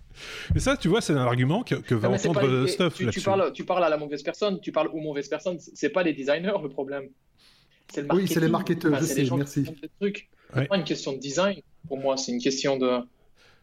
[0.53, 2.93] Mais ça, tu vois, c'est un argument que, va entendre Stuff.
[2.93, 5.57] Tu, tu, parles, tu parles à la mauvaise personne, tu parles aux mauvaises personnes.
[5.59, 7.09] C'est pas les designers le problème.
[7.97, 9.65] Le oui, c'est les marketeurs, je sais, merci.
[9.99, 11.59] C'est pas une question de design.
[11.87, 12.99] Pour moi, c'est une question de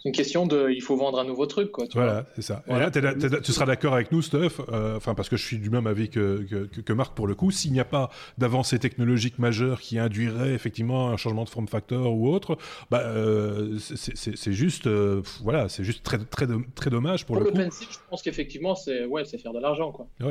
[0.03, 1.85] c'est une question de, il faut vendre un nouveau truc, quoi.
[1.93, 2.63] voilà, c'est ça.
[2.69, 5.69] Et là, tu seras d'accord avec nous, Stuff, euh, enfin parce que je suis du
[5.69, 6.47] même avis que,
[6.85, 7.51] que, Marc pour le coup.
[7.51, 8.09] S'il n'y a pas
[8.39, 12.57] d'avancée technologique majeure qui induirait effectivement un changement de form factor ou autre,
[12.91, 17.51] bah, euh, c'est juste, euh, voilà, c'est juste très, très, très dommage pour, pour le,
[17.51, 17.77] le coup.
[17.79, 20.09] je pense qu'effectivement, c'est ouais, c'est faire de l'argent, quoi.
[20.25, 20.29] Oh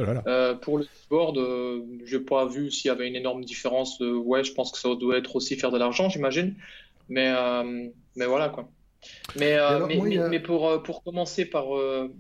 [0.62, 1.38] pour le board,
[2.06, 4.00] je n'ai pas vu s'il y avait une énorme différence.
[4.00, 6.56] ouais, je pense que ça doit être aussi faire de l'argent, j'imagine.
[7.08, 7.32] Mais,
[8.16, 8.68] mais voilà, quoi.
[9.36, 9.86] Mais, euh,
[10.30, 11.76] mais, pour, euh, pour commencer par.
[11.76, 12.14] Euh,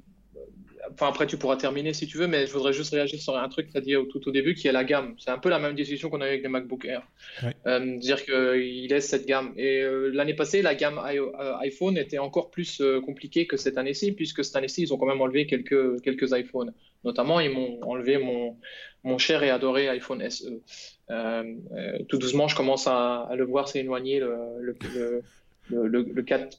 [0.94, 3.50] enfin, après, tu pourras terminer si tu veux, mais je voudrais juste réagir sur un
[3.50, 5.16] truc que tu as dit tout au début, qui est la gamme.
[5.18, 7.08] C'est un peu la même discussion qu'on a eu avec les MacBook Air.
[7.98, 9.54] dire qu'il laisse cette gamme.
[9.58, 11.00] Et l'année passée, la gamme
[11.62, 15.22] iPhone était encore plus compliquée que cette année-ci, puisque cette année-ci, ils ont quand même
[15.22, 16.74] enlevé quelques, quelques iPhones.
[17.04, 18.58] Notamment, ils m'ont enlevé mon,
[19.04, 20.62] mon cher et adoré iPhone SE.
[22.08, 25.22] tout doucement, je commence à, le voir s'éloigner le, le,
[25.70, 26.58] le, le 4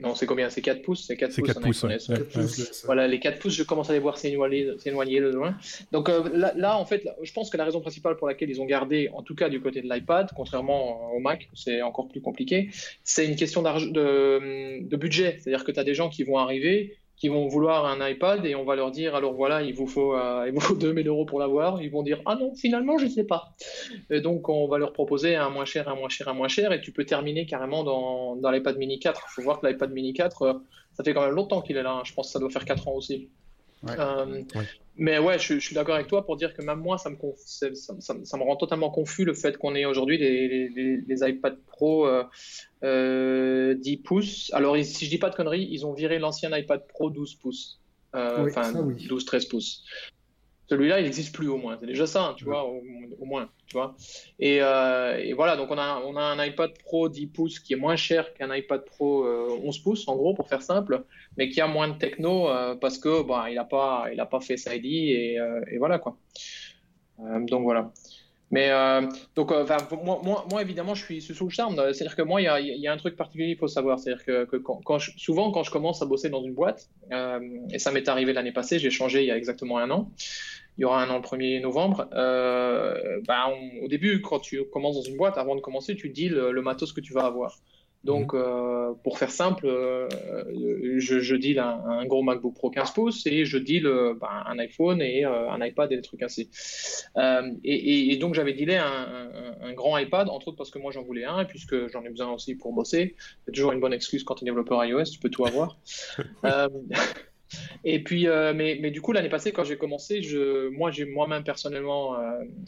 [0.00, 0.48] non, c'est combien?
[0.48, 1.04] C'est 4 pouces?
[1.06, 2.82] C'est 4 pouces.
[2.84, 4.64] Voilà, les 4 pouces, je commence à les voir s'éloigner
[5.20, 5.56] de loin.
[5.92, 8.66] Donc euh, là, en fait, je pense que la raison principale pour laquelle ils ont
[8.66, 12.70] gardé, en tout cas du côté de l'iPad, contrairement au Mac, c'est encore plus compliqué,
[13.04, 15.38] c'est une question de, de budget.
[15.38, 18.54] C'est-à-dire que tu as des gens qui vont arriver, qui vont vouloir un iPad et
[18.54, 21.26] on va leur dire alors voilà il vous faut euh, il vous faut 2000 euros
[21.26, 21.80] pour l'avoir.
[21.82, 23.54] Ils vont dire ah non finalement je ne sais pas.
[24.08, 26.72] Et donc on va leur proposer un moins cher un moins cher un moins cher.
[26.72, 29.92] Et tu peux terminer carrément dans, dans l'iPad mini 4 il faut voir que l'iPad
[29.92, 30.54] mini 4 euh,
[30.94, 32.02] ça fait quand même longtemps qu'il est là hein.
[32.04, 33.28] je pense que ça doit faire 4 ans aussi
[33.88, 34.42] euh,
[34.96, 37.68] mais ouais, je, suis d'accord avec toi pour dire que même moi, ça me, ça,
[38.00, 40.68] ça, me rend totalement confus le fait qu'on ait aujourd'hui des,
[41.06, 42.16] les, iPad Pro 10
[42.84, 44.50] euh, pouces.
[44.52, 47.80] Alors, si je dis pas de conneries, ils ont viré l'ancien iPad Pro 12 pouces.
[48.14, 49.84] Euh, enfin, 12-13 pouces.
[50.70, 51.76] Celui-là, il n'existe plus au moins.
[51.80, 52.80] C'est déjà ça, hein, tu vois, au,
[53.24, 53.96] moins, tu vois.
[54.38, 57.72] Et, euh, et, voilà, donc on a, on a un iPad Pro 10 pouces qui
[57.72, 61.04] est moins cher qu'un iPad Pro 11 pouces, en gros, pour faire simple,
[61.36, 62.48] mais qui a moins de techno
[62.80, 65.38] parce que bah, il n'a pas, il a pas fait ID et,
[65.72, 66.16] et voilà quoi.
[67.18, 67.90] donc voilà.
[68.52, 68.70] Mais
[69.36, 69.52] donc,
[70.04, 71.76] moi, moi, évidemment, je suis sous le charme.
[71.76, 73.98] C'est-à-dire que moi, il y a, un truc particulier, il faut savoir.
[73.98, 76.90] C'est-à-dire que, quand, souvent, quand je commence à bosser dans une boîte,
[77.72, 80.10] et ça m'est arrivé l'année passée, j'ai changé il y a exactement un an.
[80.80, 82.08] Il y aura un an le 1er novembre.
[83.28, 86.52] Bah, au début, quand tu commences dans une boîte, avant de commencer, tu dis le,
[86.52, 87.58] le matos que tu vas avoir.
[88.02, 88.40] Donc, mhm.
[88.42, 90.08] euh, pour faire simple, euh,
[90.96, 94.42] je, je deal un, un, gros MacBook Pro 15 pouces et je deal euh, ben,
[94.46, 96.48] un iPhone et un iPad et des trucs ainsi.
[97.62, 101.02] Et, et, donc, j'avais dealé un, un, grand iPad, entre autres parce que moi j'en
[101.02, 103.16] voulais un et puisque j'en ai besoin aussi pour bosser.
[103.44, 105.76] C'est toujours une bonne excuse quand tu es développeur iOS, tu peux tout avoir.
[107.84, 110.20] Et puis, mais, mais, du coup, l'année passée, quand j'ai commencé,
[110.72, 112.16] moi, j'ai moi-même personnellement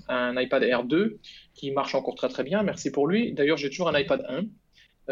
[0.08, 1.18] un iPad Air 2
[1.54, 2.62] qui marche encore très très bien.
[2.62, 3.32] Merci pour lui.
[3.32, 4.44] D'ailleurs, j'ai toujours un iPad 1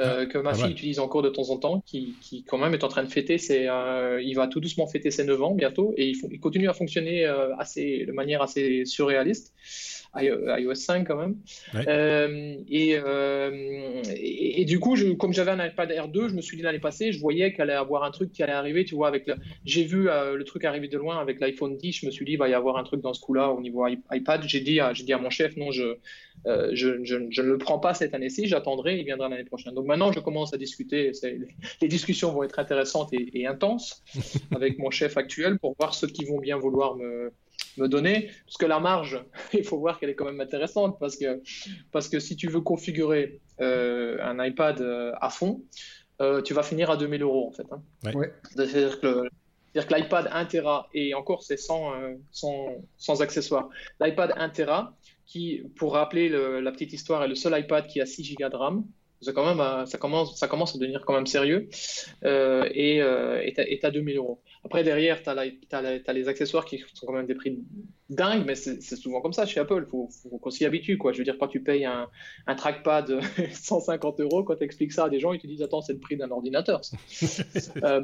[0.00, 2.84] euh, que ma fille utilise encore de temps en temps, qui, qui, quand même est
[2.84, 5.92] en train de fêter, c'est, euh, il va tout doucement fêter ses 9 ans bientôt,
[5.96, 9.52] et il, il continue à fonctionner euh, assez, de manière assez surréaliste
[10.16, 11.36] iOS 5 quand même.
[12.68, 12.96] Et,
[14.60, 17.12] et, du coup, je, comme j'avais un iPad R2, je me suis dit l'année passée,
[17.12, 19.30] je voyais qu'elle allait avoir un truc qui allait arriver, tu vois, avec
[19.64, 22.38] j'ai vu le truc arriver de loin avec l'iPhone 10, je me suis dit, il
[22.38, 24.42] va y avoir un truc dans ce coup-là au niveau iPad.
[24.44, 25.94] J'ai dit, à, dit à mon chef, non, je,
[26.44, 29.74] je, je, ne le prends pas cette année-ci, j'attendrai, il viendra l'année prochaine.
[29.74, 31.12] Donc maintenant, je commence à discuter,
[31.82, 34.02] les discussions vont être intéressantes et, et intenses
[34.54, 37.32] avec mon chef actuel pour voir ceux qui vont bien vouloir me
[37.76, 39.22] me donner, parce que la marge,
[39.52, 41.42] il faut voir qu'elle est quand même intéressante, parce que,
[41.92, 45.62] parce que si tu veux configurer euh, un iPad euh, à fond,
[46.20, 47.66] euh, tu vas finir à 2000 euros en fait.
[47.70, 47.82] Hein.
[48.50, 49.24] C'est-à-dire que,
[49.74, 51.92] l'iPad 1 Tera, et encore c'est sans,
[52.32, 53.68] sans, sans, accessoires,
[54.00, 58.06] l'iPad 1 Tera, qui, pour rappeler la petite histoire, est le seul iPad qui a
[58.06, 58.84] 6 Go de RAM,
[59.34, 61.68] quand même, ça, commence, ça commence à devenir quand même sérieux,
[62.24, 64.40] et est à 2000 euros.
[64.62, 67.58] Après, derrière, tu as, les accessoires qui sont quand même des prix
[68.10, 69.84] dingues, mais c'est souvent comme ça chez Apple.
[69.86, 70.98] Il faut, qu'on s'y habitue.
[70.98, 71.12] Quoi.
[71.12, 72.08] Je veux dire, quand tu payes un,
[72.46, 73.20] un trackpad
[73.52, 75.98] 150 euros, quand tu expliques ça à des gens, ils te disent Attends, c'est le
[75.98, 76.82] prix d'un ordinateur.
[77.84, 78.02] euh,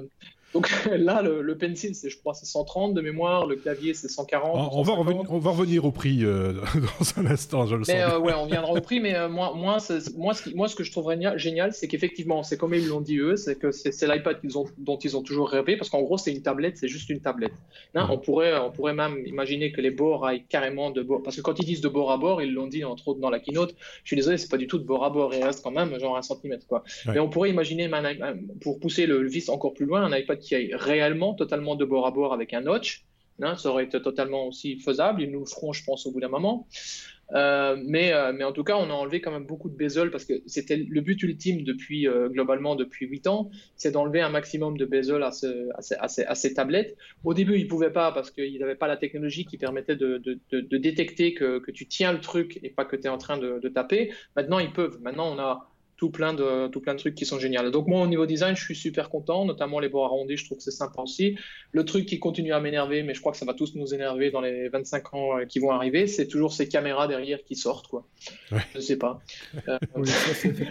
[0.55, 4.73] donc là, le, pencil, c'est, je crois, c'est 130 de mémoire, le clavier, c'est 140.
[4.73, 8.03] On, va revenir, on va revenir au prix euh, dans un instant, je le mais,
[8.03, 8.13] sens.
[8.13, 9.79] Euh, ouais, on viendra au prix, mais euh, moi, moi,
[10.17, 13.19] moi, ce moi, ce que je trouverais génial, c'est qu'effectivement, c'est comme ils l'ont dit
[13.19, 16.17] eux, c'est que c'est, l'iPad qu'ils ont, dont ils ont toujours rêvé, parce qu'en gros,
[16.17, 17.53] c'est une tablette, c'est juste une tablette.
[17.95, 21.37] Hein, on, pourrait, on pourrait même imaginer que les bords aillent carrément de bord, parce
[21.37, 23.41] que quand ils disent de bord à bord, ils l'ont dit entre autres dans la
[23.41, 25.71] keynote, je suis désolé, c'est pas du tout de bord à bord, il reste quand
[25.71, 26.67] même genre un centimètre.
[26.67, 26.85] Quoi.
[27.07, 27.91] Mais on pourrait imaginer,
[28.61, 32.07] pour pousser le vis encore plus loin, un iPad qui aille réellement totalement de bord
[32.07, 33.05] à bord avec un notch.
[33.42, 35.22] Hein, ça aurait été totalement aussi faisable.
[35.22, 36.66] Ils nous le feront, je pense, au bout d'un moment.
[37.33, 40.11] Euh, mais, euh, mais en tout cas, on a enlevé quand même beaucoup de bezel
[40.11, 44.29] parce que c'était le but ultime depuis euh, globalement depuis 8 ans, c'est d'enlever un
[44.29, 45.68] maximum de bezel à, ce,
[45.99, 46.96] à, ces, tablettes.
[47.25, 50.22] Au début, ils ne pouvaient pas parce qu'ils n'avaient pas la technologie qui permettait de,
[50.53, 53.68] détecter que, que, tu tiens le truc et pas que tu es en train de,
[53.68, 54.12] taper.
[54.37, 55.01] Maintenant, ils peuvent.
[55.03, 57.71] Maintenant, on a tout plein de tout plein de trucs qui sont géniaux.
[57.71, 60.59] Donc moi au niveau design, je suis super content, notamment les bords arrondis, je trouve
[60.59, 61.37] que c'est sympa aussi.
[61.73, 64.31] Le truc qui continue à m'énerver, mais je crois que ça va tous nous énerver
[64.31, 67.89] dans les 25 ans euh, qui vont arriver, c'est toujours ces caméras derrière qui sortent
[67.89, 68.07] quoi.
[68.53, 68.61] Ouais.
[68.75, 69.21] Je sais pas.
[69.69, 69.79] Euh,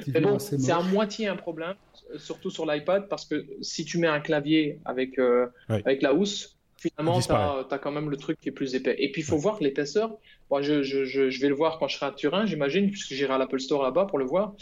[0.08, 1.76] mais bon, c'est à moitié un problème,
[2.18, 6.56] surtout sur l'iPad parce que si tu mets un clavier avec euh, avec la housse,
[6.78, 8.96] finalement, tu as, quand même le truc qui est plus épais.
[9.00, 10.18] Et puis, il faut voir que l'épaisseur,
[10.52, 13.34] moi, je, je, je, vais le voir quand je serai à Turin, j'imagine, puisque j'irai
[13.34, 14.54] à l'Apple Store là-bas pour le voir.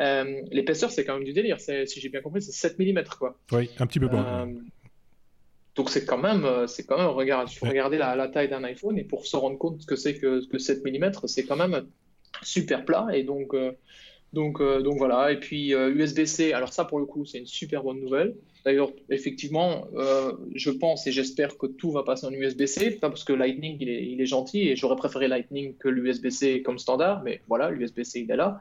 [0.00, 1.60] Euh, l'épaisseur, c'est quand même du délire.
[1.60, 3.04] Si j'ai bien compris, c'est 7 mm.
[3.18, 3.38] Quoi.
[3.52, 4.46] Oui, un petit peu moins.
[4.46, 4.52] Euh,
[5.76, 8.48] donc c'est quand même, euh, c'est quand même, regarde, il faut regarder la, la taille
[8.48, 11.56] d'un iPhone et pour se rendre compte que c'est que, que 7 mm, c'est quand
[11.56, 11.86] même
[12.42, 13.54] super plat et donc,
[14.32, 15.32] donc, donc voilà.
[15.32, 18.34] Et puis USB-C, alors ça pour le coup, c'est une super bonne nouvelle.
[18.64, 19.86] D'ailleurs, effectivement,
[20.54, 23.88] je pense et j'espère que tout va passer en USB-C, pas parce que Lightning il
[23.88, 28.20] est, il est gentil et j'aurais préféré Lightning que l'USB-C comme standard, mais voilà, l'USB-C
[28.20, 28.58] il est là.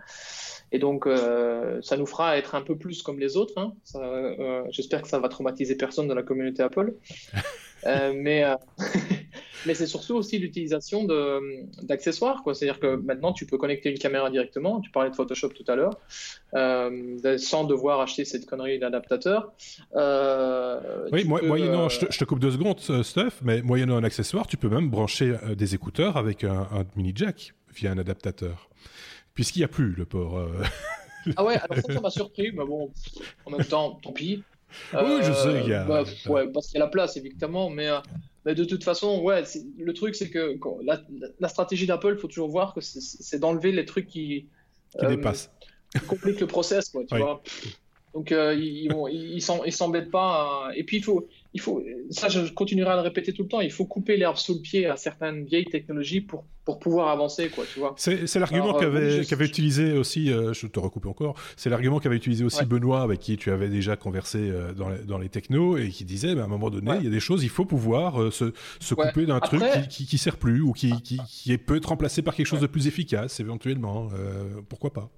[0.71, 3.57] Et donc, euh, ça nous fera être un peu plus comme les autres.
[3.57, 3.73] Hein.
[3.95, 6.93] Euh, j'espère que ça va traumatiser personne dans la communauté Apple.
[7.85, 8.43] Euh, mais
[9.65, 11.07] mais c'est surtout aussi l'utilisation
[11.81, 12.43] d'accessoires.
[12.43, 14.81] C'est-à-dire que maintenant, tu peux connecter une caméra directement.
[14.81, 15.97] Tu parlais de Photoshop tout à l'heure,
[17.37, 19.53] sans devoir acheter cette connerie d'adaptateur.
[19.95, 24.45] oui, moi, moyennant, je te, je, te, coupe deux secondes, Steph, mais moyennant un accessoire,
[24.45, 28.68] tu peux même brancher des écouteurs avec un, un mini jack via un adaptateur
[29.39, 30.37] puisqu'il n'y a plus le port.
[30.37, 30.63] Euh.
[31.37, 32.91] ah ouais, alors ça, ça m'a surpris, mais bon,
[33.45, 34.43] en même temps, tant pis.
[34.93, 35.85] oui, je sais, il y a.
[35.85, 37.99] Bah, ouais, parce qu'il y a la place, évidemment, mais, euh,
[38.43, 39.43] mais de toute façon, ouais,
[39.77, 41.01] le truc, c'est que la,
[41.39, 44.47] la, stratégie d'Apple, il faut toujours voir que c'est d'enlever les trucs qui.
[44.99, 45.49] Qui euh, dépassent.
[45.97, 47.41] Qui compliquent le process, quoi, tu vois.
[48.13, 50.69] Donc euh, ils, ils, ils s'embêtent pas.
[50.75, 53.61] Et puis il faut, il faut, ça je continuerai à le répéter tout le temps,
[53.61, 57.49] il faut couper l'herbe sous le pied à certaines vieilles technologies pour, pour pouvoir avancer,
[57.49, 57.95] quoi, tu vois.
[57.97, 62.43] C'est l'argument qu'avait qu'avait utilisé aussi, euh, je te recoupe encore, c'est l'argument qu'avait utilisé
[62.43, 65.89] aussi Benoît, avec qui tu avais déjà conversé euh, dans, les, dans les technos, et
[65.89, 68.21] qui disait, bah, à un moment donné, il y a des choses, il faut pouvoir
[68.21, 71.77] euh, se, se couper d'un truc qui, qui, sert plus, ou qui, qui, qui, peut
[71.77, 74.09] être remplacé par quelque chose de plus efficace, éventuellement.
[74.69, 75.09] pourquoi pas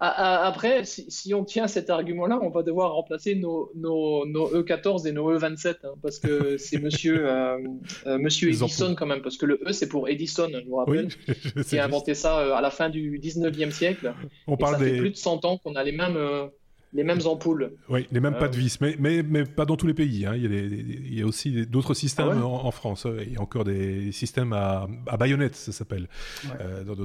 [0.00, 5.06] Après, si, si, on tient cet argument-là, on va devoir remplacer nos, nos, nos E14
[5.06, 7.58] et nos E20 Hein, parce que c'est monsieur, euh,
[8.06, 11.08] euh, monsieur Edison quand même, parce que le E c'est pour Edison, je vous rappelle,
[11.68, 14.14] qui a inventé ça euh, à la fin du 19e siècle.
[14.46, 16.18] On parle ça fait plus de 100 ans qu'on a les mêmes
[16.96, 17.72] les mêmes ampoules.
[17.88, 20.26] Oui, les mêmes pas de vis, mais, mais, mais pas dans tous les pays.
[20.26, 20.32] Hein.
[20.34, 23.06] Il, y a il, y a aussi d'autres systèmes ah en, France.
[23.26, 26.08] Il y a encore des systèmes à, à baïonnettes, ça s'appelle.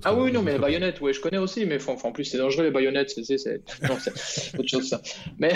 [0.04, 2.63] ah oui, non, mais les baïonnettes, oui, je connais aussi, mais en plus c'est dangereux
[2.63, 3.62] les baïonnettes, c'est
[4.58, 5.01] autre chose ça.
[5.38, 5.54] Mais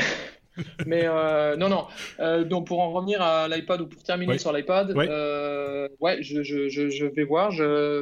[0.86, 1.86] mais euh, non, non.
[2.20, 6.44] Euh, donc pour en revenir à l'iPad ou pour terminer sur l'iPad, euh, ouais, je,
[6.44, 7.52] je, je, vais voir.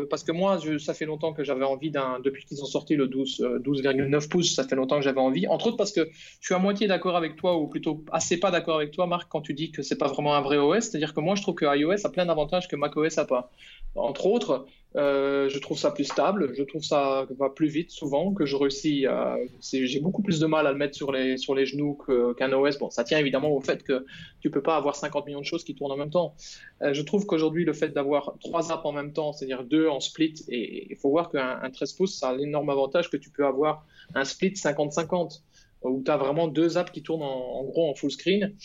[0.09, 2.19] Parce que moi, ça fait longtemps que j'avais envie d'un.
[2.19, 5.47] Depuis qu'ils ont sorti le 12,9 12, pouces, ça fait longtemps que j'avais envie.
[5.47, 8.51] Entre autres parce que je suis à moitié d'accord avec toi, ou plutôt assez pas
[8.51, 10.85] d'accord avec toi, Marc, quand tu dis que c'est pas vraiment un vrai OS.
[10.85, 13.51] C'est-à-dire que moi, je trouve que iOS a plein d'avantages que macOS a pas.
[13.95, 18.33] Entre autres, euh, je trouve ça plus stable, je trouve ça va plus vite souvent,
[18.33, 19.37] que je réussis à...
[19.61, 21.97] J'ai beaucoup plus de mal à le mettre sur les, sur les genoux
[22.37, 22.77] qu'un OS.
[22.77, 24.05] Bon, ça tient évidemment au fait que
[24.39, 26.35] tu peux pas avoir 50 millions de choses qui tournent en même temps.
[26.81, 29.99] Euh, je trouve qu'aujourd'hui, le fait d'avoir trois apps en même temps, c'est-à-dire deux en
[29.99, 33.45] split, et il faut voir qu'un 13 pouces, ça a l'énorme avantage que tu peux
[33.45, 35.41] avoir un split 50-50,
[35.83, 38.55] où tu as vraiment deux apps qui tournent en, en gros en full screen.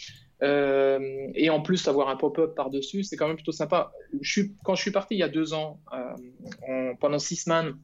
[0.42, 3.92] Euh, et en plus, avoir un pop-up par-dessus, c'est quand même plutôt sympa.
[4.20, 7.74] Je suis, quand je suis parti il y a deux ans, euh, pendant six semaines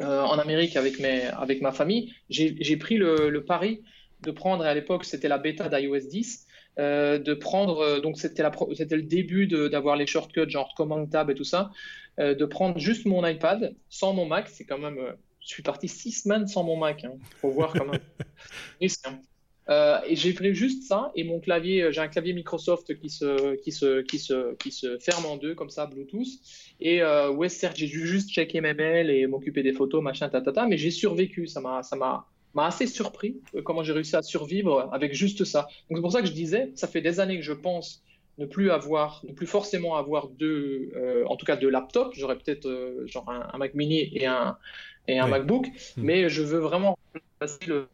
[0.00, 3.82] euh, en Amérique avec, mes, avec ma famille, j'ai pris le, le, pari
[4.22, 6.46] de prendre, à l'époque, c'était la bêta d'iOS 10,
[6.78, 11.44] euh, de prendre, donc c'était le début d'avoir les shortcuts, genre Command Tab et tout
[11.44, 11.70] ça,
[12.18, 14.48] euh, de prendre juste mon iPad sans mon Mac.
[14.48, 14.98] C'est quand même.
[15.40, 17.04] je suis parti six semaines sans mon Mac.
[17.04, 17.14] Hein.
[17.40, 18.00] Faut voir quand même.
[19.68, 23.08] Euh, et j'ai pris juste ça et mon clavier, euh, j'ai un clavier Microsoft qui
[23.08, 26.26] se, qui se, qui se, qui se ferme en deux comme ça, Bluetooth.
[26.80, 30.28] Et euh, ouais, certes, j'ai dû juste checker mes mails et m'occuper des photos, machin,
[30.28, 31.46] tatata, mais j'ai survécu.
[31.46, 35.68] Ça m'a, ça m'a, m'a assez surpris comment j'ai réussi à survivre avec juste ça.
[35.88, 38.02] Donc c'est pour ça que je disais, ça fait des années que je pense
[38.38, 40.90] ne plus avoir, ne plus forcément avoir deux,
[41.26, 42.18] en tout cas deux laptops.
[42.18, 44.56] J'aurais peut-être genre un, Mac Mini et un
[45.08, 46.02] et un MacBook, hmm.
[46.02, 46.96] mais je veux vraiment
[47.66, 47.88] le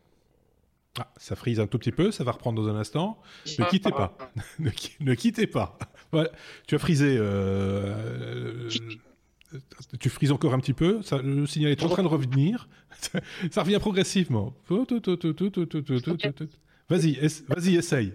[0.98, 3.20] ah, ça frise un tout petit peu, ça va reprendre dans un instant.
[3.59, 4.16] Ne quittez pas.
[4.59, 5.79] ne, quittez pas.
[6.66, 7.16] Tu as frisé.
[7.18, 8.68] Euh,
[10.01, 11.03] tu frises encore un petit peu.
[11.03, 12.68] Ça, le signal est en train de revenir.
[13.51, 14.55] ça revient progressivement.
[16.88, 18.14] Vas-y, vas-y, essaye.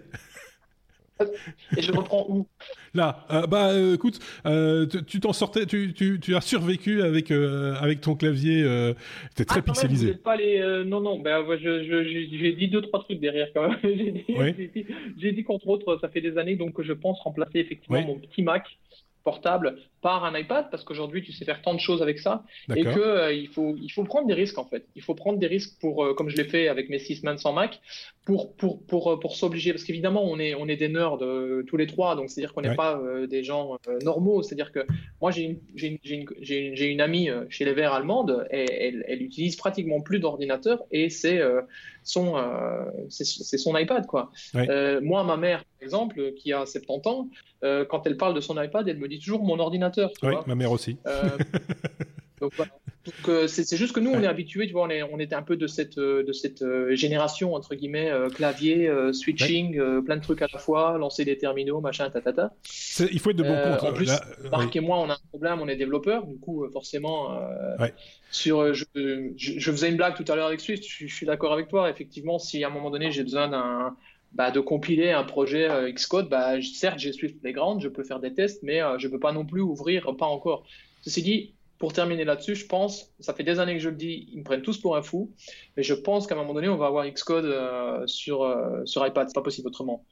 [1.76, 2.46] Et je reprends où?
[2.94, 7.30] Là, euh, bah euh, écoute, euh, tu t'en sortais, tu, tu, tu, as survécu avec
[7.30, 8.64] avec ton clavier,
[9.34, 10.14] t'es très ah, pixelisé.
[10.14, 13.78] pas les, non non, bah, j'ai dit deux trois trucs derrière quand même.
[13.82, 15.32] j'ai dit, oui.
[15.34, 18.42] dit qu'entre autres, ça fait des années donc que je pense remplacer effectivement mon petit
[18.42, 18.78] Mac
[19.24, 22.44] portable par un iPad parce qu'aujourd'hui tu sais faire tant de choses avec ça
[22.76, 25.38] et que euh, il faut il faut prendre des risques en fait il faut prendre
[25.38, 27.80] des risques pour euh, comme je l'ai fait avec mes six semaines sans Mac
[28.24, 29.72] pour pour pour euh, pour s'obliger.
[29.72, 31.18] Parce qu'évidemment on est on est des nerds
[31.66, 34.42] tous les trois donc c'est à dire qu'on n'est pas des gens normaux.
[34.42, 34.86] C'est à dire que
[35.20, 35.98] moi j'ai une j'ai une,
[36.48, 41.10] une, une, amie chez les Verts allemandes et elle, elle utilise pratiquement plus d'ordinateur et
[41.10, 41.40] c'est
[42.02, 42.34] son
[43.08, 44.30] c'est son iPad quoi.
[44.54, 47.28] Moi ma mère par exemple qui a 70 ans
[47.62, 50.72] quand elle parle de son iPad elle me dit toujours mon ordinateur oui, ma mère
[50.72, 50.96] aussi.
[52.42, 52.48] Euh,
[53.04, 55.34] donc, euh, c'est juste que nous, on est habitués, tu vois, on, est, on était
[55.34, 60.42] un peu de cette, de cette euh, génération, entre guillemets, clavier, switching, plein de trucs
[60.42, 62.52] à la fois, lancer des terminaux, machin, tatata.
[63.10, 63.90] Il faut être de bon compte.
[63.90, 64.10] En plus,
[64.50, 67.38] Marc et moi, on a un problème, on est développeurs, du coup, forcément,
[68.30, 68.84] sur, je,
[69.36, 71.88] je, faisais une blague tout à l'heure avec Swift, je, je suis d'accord avec toi,
[71.88, 73.96] effectivement, si à un moment donné, j'ai besoin d'un
[74.34, 78.18] bah, de compiler un projet euh, Xcode, bah, certes, j'ai Swift Playground, je peux faire
[78.18, 80.64] des tests, mais euh, je ne peux pas non plus ouvrir, pas encore.
[81.02, 84.28] Ceci dit, pour terminer là-dessus, je pense, ça fait des années que je le dis,
[84.32, 85.34] ils me prennent tous pour un fou,
[85.76, 88.50] mais je pense qu'à un moment donné, on va avoir Xcode euh, sur,
[88.86, 90.04] sur iPad, c'est pas possible autrement.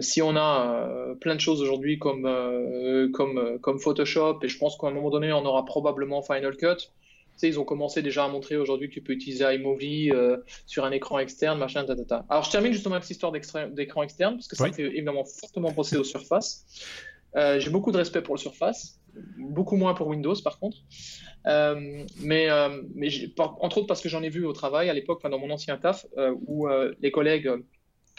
[0.00, 2.22] si on a plein de choses aujourd'hui comme,
[3.12, 6.90] comme, comme Photoshop, et je pense qu'à un moment donné, on aura probablement Final Cut,
[7.36, 10.84] sais, ils ont commencé déjà à montrer aujourd'hui que tu peux utiliser iMovie euh, sur
[10.84, 14.48] un écran externe, machin, ta, Alors, je termine justement avec cette histoire d'écran externe, parce
[14.48, 16.64] que ça me fait évidemment fortement penser aux surfaces.
[17.36, 19.00] Euh, j'ai beaucoup de respect pour le Surface.
[19.38, 20.78] Beaucoup moins pour Windows par contre.
[21.46, 22.48] mais,
[22.94, 23.08] mais
[23.38, 26.06] entre autres parce que j'en ai vu au travail à l'époque, dans mon ancien taf,
[26.46, 26.68] où
[27.00, 27.50] les collègues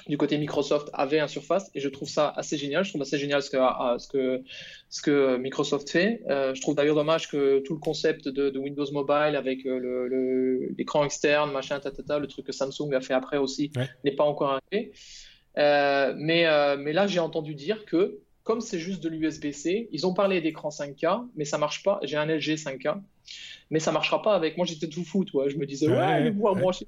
[0.08, 2.84] du côté Microsoft avait un Surface et je trouve ça assez génial.
[2.84, 4.44] Je trouve assez génial ce que, ah, ce que,
[4.90, 6.22] ce que Microsoft fait.
[6.30, 11.04] Euh, je trouve d'ailleurs dommage que tout le concept de, Windows Mobile avec euh, l'écran
[11.06, 13.72] externe, machin, tatata, le truc que Samsung a fait après aussi,
[14.04, 14.92] n'est pas encore arrivé.
[15.58, 16.46] Euh, mais,
[16.78, 20.70] mais là, j'ai entendu dire que comme c'est juste de l'USB-C, ils ont parlé d'écran
[20.70, 22.00] 5K, mais ça marche pas.
[22.04, 23.02] J'ai un LG 5K,
[23.72, 24.56] mais ça marchera pas avec.
[24.56, 25.50] Moi, j'étais tout fou, toi.
[25.50, 26.62] Je me disais, ouais, ouais, ouais.
[26.62, 26.88] brancher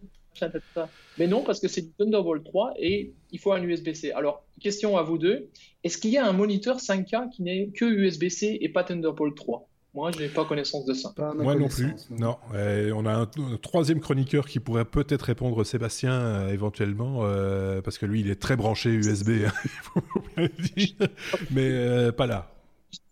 [1.17, 4.11] mais non, parce que c'est du Thunderbolt 3 et il faut un USB-C.
[4.11, 5.49] Alors, question à vous deux.
[5.83, 9.67] Est-ce qu'il y a un moniteur 5K qui n'est que USB-C et pas Thunderbolt 3
[9.93, 11.11] moi, je n'ai pas connaissance de ça.
[11.37, 11.91] Moi non plus.
[12.11, 12.37] Non.
[12.53, 13.25] on a un,
[13.59, 18.39] troisième chroniqueur qui pourrait peut-être répondre, Sébastien, euh, éventuellement, euh, parce que lui, il est
[18.39, 19.47] très branché USB.
[19.47, 20.01] Hein,
[21.51, 22.51] mais euh, pas là.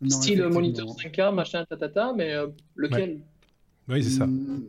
[0.07, 2.33] Style moniteur 5K, machin, tatata, mais
[2.75, 3.21] lequel?
[3.87, 4.25] Oui, c'est ça.
[4.25, 4.63] Hmm.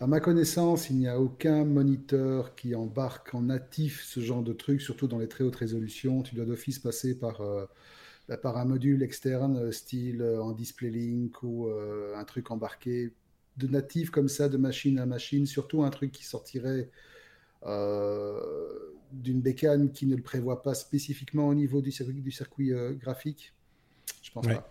[0.00, 4.52] À ma connaissance, il n'y a aucun moniteur qui embarque en natif ce genre de
[4.52, 6.22] truc, surtout dans les très hautes résolutions.
[6.22, 7.64] Tu dois d'office passer par, euh,
[8.28, 11.68] bah, par un module externe, euh, style euh, en display link ou
[12.16, 13.12] un truc embarqué
[13.56, 16.90] de natif comme ça, de machine à machine, surtout un truc qui sortirait
[17.64, 23.54] d'une bécane qui ne le prévoit pas spécifiquement au niveau du circuit, du circuit graphique.
[24.24, 24.70] Je pense pas.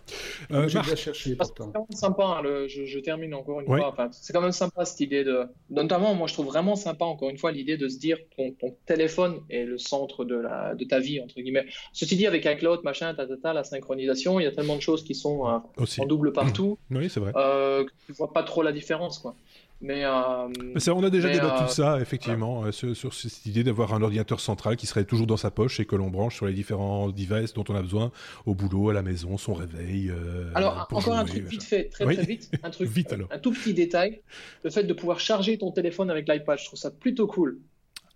[0.52, 1.68] Euh, J'ai déjà cherché pourtant.
[1.68, 3.88] C'est quand même sympa, hein, je, termine encore une fois.
[3.88, 5.46] Enfin, c'est quand même sympa cette idée de.
[5.70, 8.76] Notamment, moi je trouve vraiment sympa, encore une fois, l'idée de se dire ton, ton
[8.88, 11.68] téléphone est le centre de, la, de ta vie, entre guillemets.
[11.94, 15.14] Ceci dit, avec iCloud, machin, ta, la synchronisation, il y a tellement de choses qui
[15.14, 15.60] sont euh,
[16.00, 16.80] en double partout.
[16.89, 17.32] Oui, c'est vrai.
[17.36, 19.36] Euh, que tu vois pas trop la différence, quoi.
[19.84, 20.48] Mais, euh,
[20.88, 24.78] on a déjà débattu de ça, effectivement, euh, sur, cette idée d'avoir un ordinateur central
[24.78, 27.66] qui serait toujours dans sa poche et que l'on branche sur les différents devices dont
[27.68, 28.12] on a besoin
[28.46, 30.10] au boulot, à la maison, son réveil.
[30.10, 32.50] Euh, alors, encore un truc vite fait, très très vite.
[32.64, 33.28] Un truc, vite, alors.
[33.30, 34.22] un tout petit détail
[34.64, 37.60] le fait de pouvoir charger ton téléphone avec l'iPad, je trouve ça plutôt cool.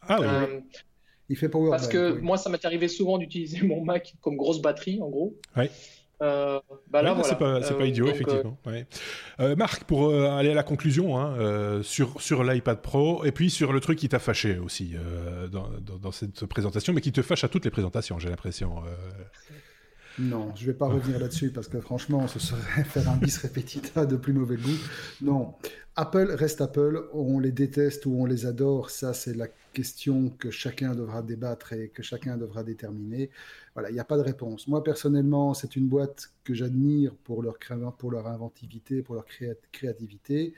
[0.08, 0.62] Ah oui.
[1.30, 4.62] Il fait power Parce que moi, ça m'est arrivé souvent d'utiliser mon Mac comme grosse
[4.62, 5.36] batterie, en gros.
[5.58, 5.66] Oui.
[6.22, 6.60] Euh,
[6.90, 8.58] bah là, C'est pas, pas, idiot, effectivement.
[9.40, 13.50] Euh, Marc, pour euh, aller à la conclusion hein, sur, sur l'iPad Pro, et puis
[13.50, 14.96] sur le truc qui t'a fâché aussi
[15.52, 18.82] dans, dans, cette présentation, mais qui te fâche à toutes les présentations, j'ai l'impression.
[20.20, 24.06] Non, je vais pas revenir là-dessus parce que franchement, ce serait faire un bis repetita
[24.06, 24.78] de plus mauvais goût.
[25.22, 25.54] Non,
[25.96, 30.52] Apple reste Apple, on les déteste ou on les adore, ça c'est la question que
[30.52, 33.30] chacun devra débattre et que chacun devra déterminer.
[33.74, 34.68] Voilà, il n'y a pas de réponse.
[34.68, 37.58] Moi personnellement, c'est une boîte que j'admire pour leur,
[37.98, 39.26] pour leur inventivité, pour leur
[39.72, 40.54] créativité,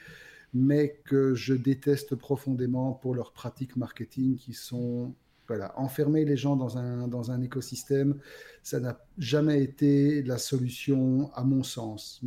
[0.53, 5.13] mais que je déteste profondément pour leurs pratiques marketing qui sont
[5.49, 8.19] voilà, enfermer les gens dans un, dans un écosystème,
[8.63, 12.21] ça n'a jamais été la solution à mon sens.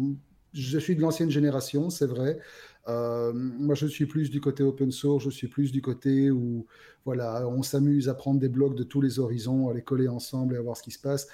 [0.53, 2.41] Je suis de l'ancienne génération, c'est vrai.
[2.89, 6.67] Euh, moi, je suis plus du côté open source, je suis plus du côté où
[7.05, 10.57] voilà, on s'amuse à prendre des blocs de tous les horizons, à les coller ensemble
[10.57, 11.29] et à voir ce qui se passe.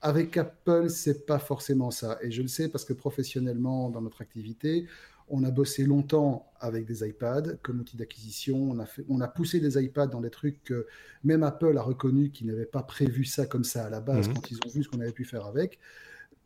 [0.00, 2.18] Avec Apple, c'est pas forcément ça.
[2.22, 4.86] Et je le sais parce que professionnellement, dans notre activité,
[5.30, 8.70] on a bossé longtemps avec des iPads comme outil d'acquisition.
[8.70, 10.86] On a, on a poussé des iPads dans des trucs que
[11.24, 14.34] même Apple a reconnu qu'ils n'avaient pas prévu ça comme ça à la base mhm.
[14.34, 15.78] quand ils ont vu ce qu'on avait pu faire avec.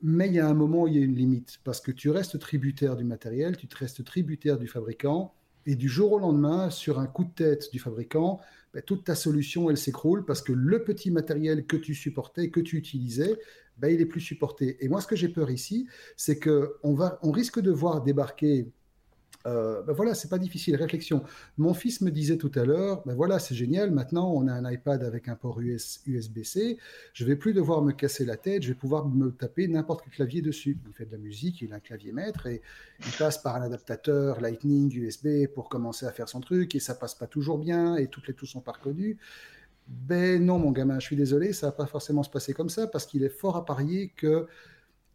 [0.03, 2.11] Mais il y a un moment où il y a une limite parce que tu
[2.11, 5.35] restes tributaire du matériel, tu te restes tributaire du fabricant.
[5.65, 8.41] Et du jour au lendemain, sur un coup de tête du fabricant,
[8.75, 12.59] ben, toute ta solution, elle s'écroule parce que le petit matériel que tu supportais, que
[12.59, 13.39] tu utilisais,
[13.79, 14.83] ben, il est plus supporté.
[14.85, 16.69] Et moi, ce que j'ai peur ici, c'est qu'on
[17.23, 18.69] on risque de voir débarquer
[19.47, 20.77] euh, ben voilà, c'est pas difficile.
[20.77, 21.23] Réflexion.
[21.59, 23.91] Mon fils me disait tout à l'heure, ben voilà, c'est génial.
[23.91, 26.79] Maintenant, on a un iPad avec un port USB-C.
[27.13, 28.63] Je vais plus devoir me casser la tête.
[28.63, 30.79] Je vais pouvoir me taper n'importe quel clavier dessus.
[30.87, 32.63] Il fait de la musique, il a un clavier maître et
[33.01, 36.95] il passe par un adaptateur Lightning USB pour commencer à faire son truc et ça
[36.95, 39.19] passe pas toujours bien et toutes les touches sont pas reconnues.
[39.87, 42.87] Ben non, mon gamin, je suis désolé, ça va pas forcément se passer comme ça
[42.87, 44.47] parce qu'il est fort à parier que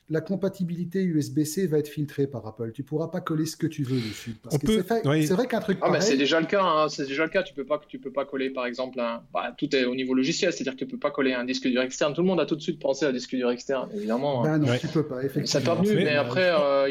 [0.10, 2.72] la compatibilité USB-C va être filtrée par Apple.
[2.74, 4.36] Tu pourras pas coller ce que tu veux dessus.
[4.49, 5.80] c'est vrai qu'un truc.
[5.82, 6.64] Ah, c'est déjà le cas.
[6.64, 6.88] Hein.
[6.89, 7.43] C'est déjà le cas.
[7.43, 10.53] Tu peux pas, tu peux pas coller, par exemple, bah, tout est au niveau logiciel,
[10.53, 12.14] c'est-à-dire que tu peux pas coller un disque dur externe.
[12.14, 14.43] Tout le monde a tout de suite pensé à un disque dur externe, évidemment.
[14.43, 15.24] Ben non, tu peux pas.
[15.24, 15.45] Effectivement.
[15.47, 16.88] Ça t'a mais après, euh,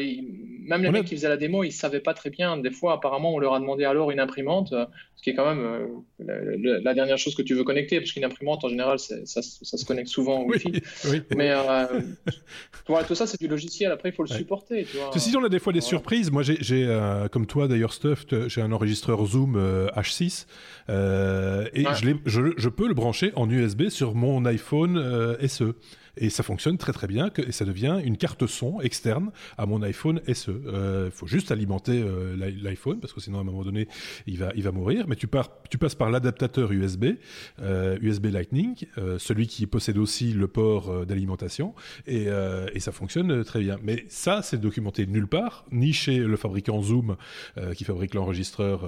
[0.67, 2.57] même les mecs qui faisaient la démo, ils savaient pas très bien.
[2.57, 4.73] Des fois, apparemment, on leur a demandé alors une imprimante,
[5.15, 5.91] ce qui est quand même
[6.21, 9.85] euh, la, dernière chose que tu veux connecter, parce qu'une imprimante, en général, ça, se
[9.85, 10.71] connecte souvent au Wi-Fi.
[11.35, 11.85] Mais euh,
[13.07, 13.91] tout ça, c'est du logiciel.
[13.91, 14.85] Après, il faut le supporter.
[14.89, 15.11] Tu vois.
[15.13, 16.31] Ceci, on a des fois des surprises.
[16.31, 19.57] Moi, j'ai, euh, comme toi d'ailleurs, Stuff, j'ai un enregistreur Zoom
[19.95, 20.45] H6
[20.89, 21.85] et
[22.25, 25.73] je, je, peux le brancher en USB sur mon iPhone SE.
[26.19, 29.81] Et ça fonctionne très très bien, et ça devient une carte son externe à mon
[29.81, 30.51] iPhone SE.
[31.05, 32.03] Il faut juste alimenter
[32.35, 33.87] l'iPhone, parce que sinon à un moment donné,
[34.25, 37.05] il va, il va mourir, mais tu, pars, tu passes par l'adaptateur USB,
[37.59, 38.75] USB Lightning,
[39.17, 41.73] celui qui possède aussi le port d'alimentation,
[42.05, 42.27] et,
[42.73, 43.77] et, ça fonctionne très bien.
[43.83, 47.17] Mais ça, c'est documenté nulle part, ni chez le fabricant Zoom
[47.75, 48.87] qui fabrique l'enregistreur,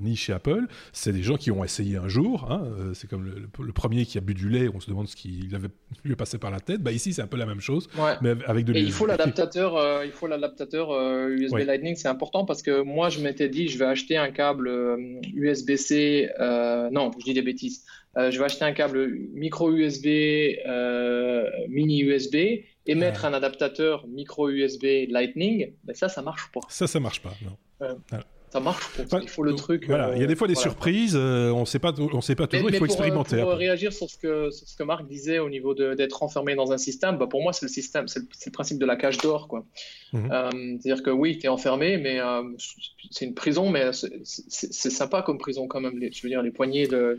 [0.00, 0.66] ni chez Apple.
[0.92, 2.50] C'est des gens qui ont essayé un jour.
[2.50, 5.16] Hein, euh, c'est comme le, premier qui a bu du lait, on se demande ce
[5.16, 5.68] qui avait,
[6.04, 6.82] lui est passé par la tête.
[6.82, 7.88] Bah, ici, c'est un peu la même chose,
[8.20, 10.90] mais avec de Et il faut l'adaptateur, euh, il faut l'adaptateur
[11.30, 14.30] USB euh, Lightning, c'est important parce que moi, je m'étais dit, je vais acheter un
[14.30, 14.68] câble
[15.34, 16.28] USB-C.
[16.90, 17.84] non, je dis des bêtises.
[18.16, 20.06] je vais acheter un câble micro USB,
[21.68, 22.34] mini USB
[22.84, 25.72] et mettre un adaptateur micro USB Lightning.
[25.84, 26.60] Ben ça, ça marche pas?
[26.68, 27.34] Ça, ça marche pas.
[27.44, 28.18] Non
[28.52, 28.84] ça marche.
[29.22, 29.86] il faut le truc.
[29.86, 31.16] Voilà, il y a des fois des surprises.
[31.16, 32.68] Euh, on sait pas, on sait pas toujours.
[32.70, 33.40] il faut expérimenter.
[33.40, 36.76] Pour réagir sur ce que ce que Marc disait au niveau d'être enfermé dans un
[36.76, 39.64] système, bah, pour moi c'est le système, c'est le, principe de la cage d'or, quoi.
[40.12, 40.28] Mhm.
[40.30, 40.50] Euh,
[40.80, 42.42] c'est-à-dire que oui, tu es enfermé, mais euh,
[43.10, 43.90] c'est une prison, mais
[44.22, 45.98] c'est sympa comme prison quand même.
[45.98, 47.18] je veux dire, les poignées de,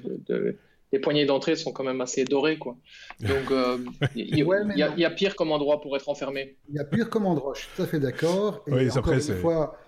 [0.92, 2.60] les poignées d'entrée sont quand même assez dorées.
[2.60, 2.78] Quoi.
[3.22, 3.52] Donc,
[4.16, 6.58] il y, a pire comme endroit pour être enfermé.
[6.70, 8.64] Il y a pire comme endroit, je suis tout à fait d'accord.
[8.68, 9.80] Et oui, encore une fois,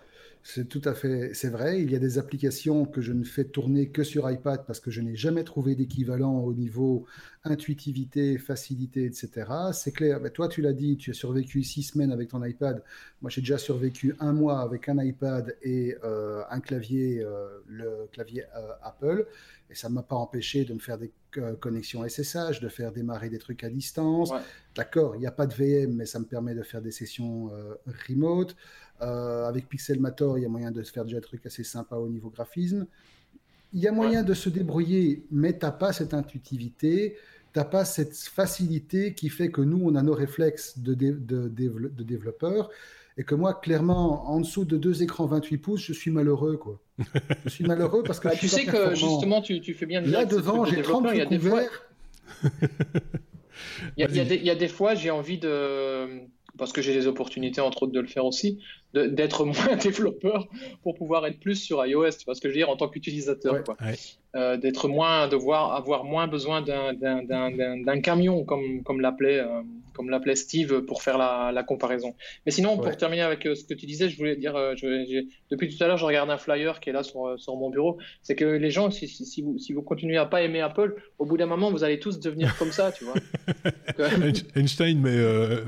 [0.47, 1.81] c'est tout à fait, c'est vrai.
[1.81, 4.91] Il y a des applications que je ne fais tourner que sur iPad parce que
[4.91, 7.07] je n'ai jamais trouvé d'équivalent au niveau
[7.43, 9.31] intuitivité, facilité, etc.
[9.73, 10.19] C'est clair.
[10.21, 12.83] Mais toi, tu l'as dit, tu as survécu six semaines avec ton iPad.
[13.21, 18.07] Moi, j'ai déjà survécu un mois avec un iPad et euh, un clavier, euh, le
[18.11, 19.25] clavier euh, Apple.
[19.71, 21.11] Et ça ne m'a pas empêché de me faire des
[21.59, 24.31] connexions SSH, de faire démarrer des trucs à distance.
[24.75, 27.49] D'accord, il n'y a pas de VM, mais ça me permet de faire des sessions
[28.07, 28.55] remote.
[29.01, 31.97] Euh, avec Pixelmator, il y a moyen de se faire déjà des trucs assez sympas
[31.97, 32.87] au niveau graphisme.
[33.73, 37.17] Il y a moyen de se débrouiller, mais tu n'as pas cette intuitivité,
[37.53, 41.49] tu n'as pas cette facilité qui fait que nous, on a nos réflexes de, de,
[41.49, 42.69] de, développeurs
[43.17, 46.79] et que moi, clairement, en dessous de deux écrans 28 pouces, je suis malheureux, quoi.
[47.43, 48.29] Je suis malheureux parce que.
[48.29, 51.17] Bah, tu sais que justement, tu, tu, fais bien de Là devant, j'ai 30 il
[51.17, 51.63] y a des fois.
[53.97, 57.61] il, y il y a des fois, j'ai envie de parce que j'ai des opportunités,
[57.61, 58.59] entre autres, de le faire aussi,
[58.93, 60.47] d'être moins développeur
[60.83, 62.11] pour pouvoir être plus sur iOS.
[62.11, 63.63] Tu vois ce que je veux dire en tant qu'utilisateur.
[64.35, 69.61] Euh, d'être moins, de voir, avoir moins besoin d'un camion, comme, comme l'appelait euh,
[69.95, 72.15] comme l'appelait Steve pour faire la, la, comparaison.
[72.45, 75.75] Mais sinon, pour terminer avec euh, ce que tu disais, je voulais dire, je, depuis
[75.75, 77.97] tout à l'heure, je regarde un flyer qui est là sur, sur mon bureau.
[78.21, 81.25] C'est que les gens, si, si, vous, si vous continuez à pas aimer Apple, au
[81.25, 83.15] bout d'un moment, vous allez tous devenir comme ça, tu vois.
[84.55, 85.17] Einstein, mais,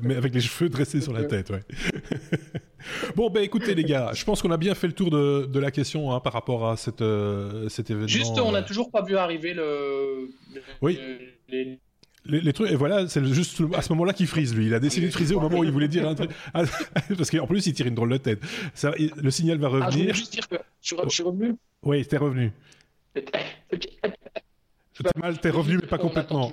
[0.04, 1.62] mais avec les cheveux dressés sur la tête, ouais.
[3.16, 5.60] Bon, ben écoutez les gars, je pense qu'on a bien fait le tour de, de
[5.60, 8.08] la question hein, par rapport à cette, euh, cet événement.
[8.08, 8.66] Juste, on n'a euh.
[8.66, 10.30] toujours pas vu arriver le...
[10.82, 11.00] oui.
[11.50, 11.80] Les...
[12.28, 14.68] Les, trucs, et voilà, c'est juste à ce moment-là qu'il frise, lui.
[14.68, 16.32] Il a décidé de friser au moment où il voulait dire un truc.
[16.54, 16.64] Ah,
[17.18, 18.40] parce qu'en plus, il tire une drôle de tête.
[18.74, 19.88] Ça, le signal va revenir.
[19.88, 21.56] Ah, je voulais juste dire que je, suis revenu.
[21.84, 22.52] Oui, t'es revenu.
[25.04, 26.52] T'es mal, t'es revenu, mais pas complètement.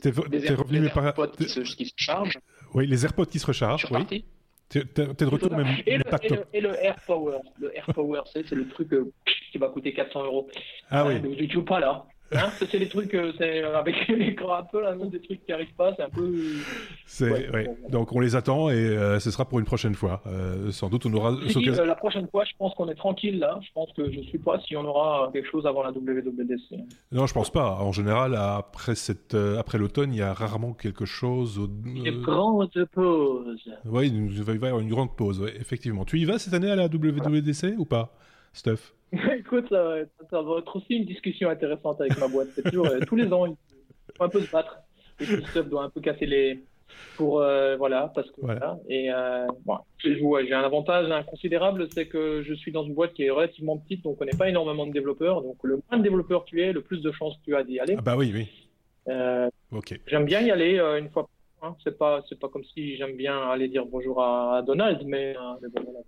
[0.00, 1.12] T'es revenu, mais pas.
[1.36, 2.38] Qui se, qui se chargent.
[2.72, 3.88] Oui, les AirPods qui se rechargent.
[3.90, 4.24] Oui.
[4.68, 5.66] T'es de retour même.
[5.86, 6.04] Et le,
[6.52, 7.38] et, le, Air Power.
[7.58, 9.12] Le Air Power, c'est le truc euh,
[9.52, 10.48] qui va coûter 400 euros.
[10.90, 11.14] Ah oui.
[11.14, 12.06] Euh, tu pas là.
[12.34, 15.74] Hein, c'est les trucs, euh, c'est euh, avec l'écran Apple, là, des trucs qui arrivent
[15.76, 16.32] pas, c'est un peu.
[17.20, 20.22] Ouais, Donc on les attend et euh, ce sera pour une prochaine fois.
[20.70, 21.32] sans doute on aura.
[21.84, 23.60] La prochaine fois, je pense qu'on est tranquille là.
[23.62, 26.76] Je pense que je ne sais pas si on aura quelque chose avant la WWDC.
[27.12, 27.76] Non, je pense pas.
[27.80, 31.58] En général, après cette, après l'automne, il y a rarement quelque chose.
[31.58, 31.68] Au...
[31.84, 33.60] Une grande pause.
[33.84, 35.44] Oui, il va y avoir une grande pause.
[35.58, 36.04] effectivement.
[36.04, 38.16] Tu y vas cette année à la WWDC ou pas,
[38.54, 38.94] Steph
[39.38, 42.48] Écoute, ça va, être aussi une discussion intéressante avec ma boîte.
[42.54, 43.54] C'est toujours, euh, tous les ans, il
[44.16, 44.78] faut un peu se battre.
[45.20, 46.62] Et Christophe doit un peu casser les.
[47.16, 47.40] Pour.
[47.40, 48.40] Euh, voilà, parce que.
[48.40, 48.78] Voilà.
[48.88, 53.24] Et euh, bon, j'ai un avantage inconsidérable, c'est que je suis dans une boîte qui
[53.24, 55.42] est relativement petite, donc on n'est pas énormément de développeurs.
[55.42, 57.94] Donc le moins de développeurs tu es, le plus de chances tu as d'y aller.
[57.98, 59.12] Ah bah oui, oui.
[59.72, 60.00] ok.
[60.06, 61.28] J'aime bien y aller une fois
[61.60, 61.76] par an.
[61.84, 65.68] C'est pas, c'est pas comme si j'aime bien aller dire bonjour à, Donald, mais, mais
[65.68, 66.00] bon, voilà.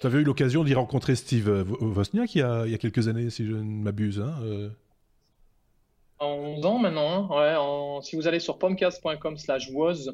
[0.00, 3.08] Tu avais eu l'occasion d'y rencontrer Steve Wozniak il y a, il y a quelques
[3.08, 4.20] années, si je ne m'abuse.
[4.20, 4.68] Hein, euh.
[6.18, 7.98] En 11 ans maintenant, hein.
[7.98, 10.08] ouais, si vous allez sur pomcast.com slash was,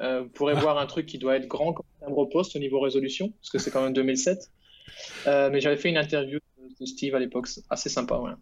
[0.00, 0.60] euh, vous pourrez ah.
[0.60, 3.58] voir un truc qui doit être grand comme un repost au niveau résolution, parce que
[3.58, 4.50] c'est quand même 2007.
[5.26, 6.38] Euh, mais j'avais fait une interview
[6.80, 8.16] de Steve à l'époque, assez sympa.
[8.18, 8.32] Ouais.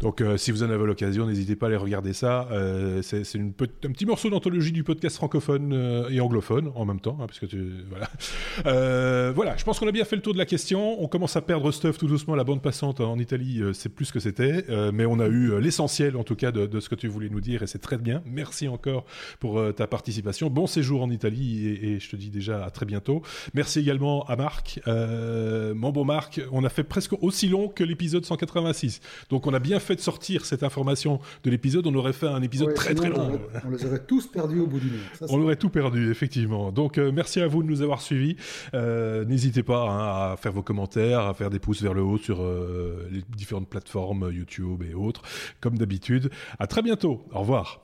[0.00, 2.48] Donc, euh, si vous en avez l'occasion, n'hésitez pas à aller regarder ça.
[2.52, 7.18] Euh, c'est un petit morceau d'anthologie du podcast francophone euh, et anglophone en même temps,
[7.20, 7.46] hein, parce que
[7.88, 9.32] voilà.
[9.32, 11.02] voilà, je pense qu'on a bien fait le tour de la question.
[11.02, 12.34] On commence à perdre stuff tout doucement.
[12.34, 16.24] La bande passante en Italie, c'est plus que c'était, mais on a eu l'essentiel en
[16.24, 18.22] tout cas de, ce que tu voulais nous dire et c'est très bien.
[18.24, 19.04] Merci encore
[19.40, 20.50] pour ta participation.
[20.50, 23.22] Bon séjour en Italie et, et, je te dis déjà à très bientôt.
[23.54, 24.80] Merci également à Marc.
[24.86, 29.00] mon bon Marc, on a fait presque aussi long que l'épisode 186.
[29.30, 32.42] Donc on a bien fait de sortir cette information de l'épisode, on aurait fait un
[32.42, 33.40] épisode très très long.
[33.64, 35.28] On, les aurait tous perdus au bout du monde.
[35.30, 36.70] on aurait tout perdu, effectivement.
[36.70, 38.36] Donc euh, merci à vous de nous avoir suivis.
[38.74, 42.18] Euh, n'hésitez pas hein, à faire vos commentaires, à faire des pouces vers le haut
[42.18, 45.22] sur euh, les différentes plateformes YouTube et autres,
[45.60, 46.30] comme d'habitude.
[46.58, 47.24] À très bientôt.
[47.32, 47.80] Au revoir.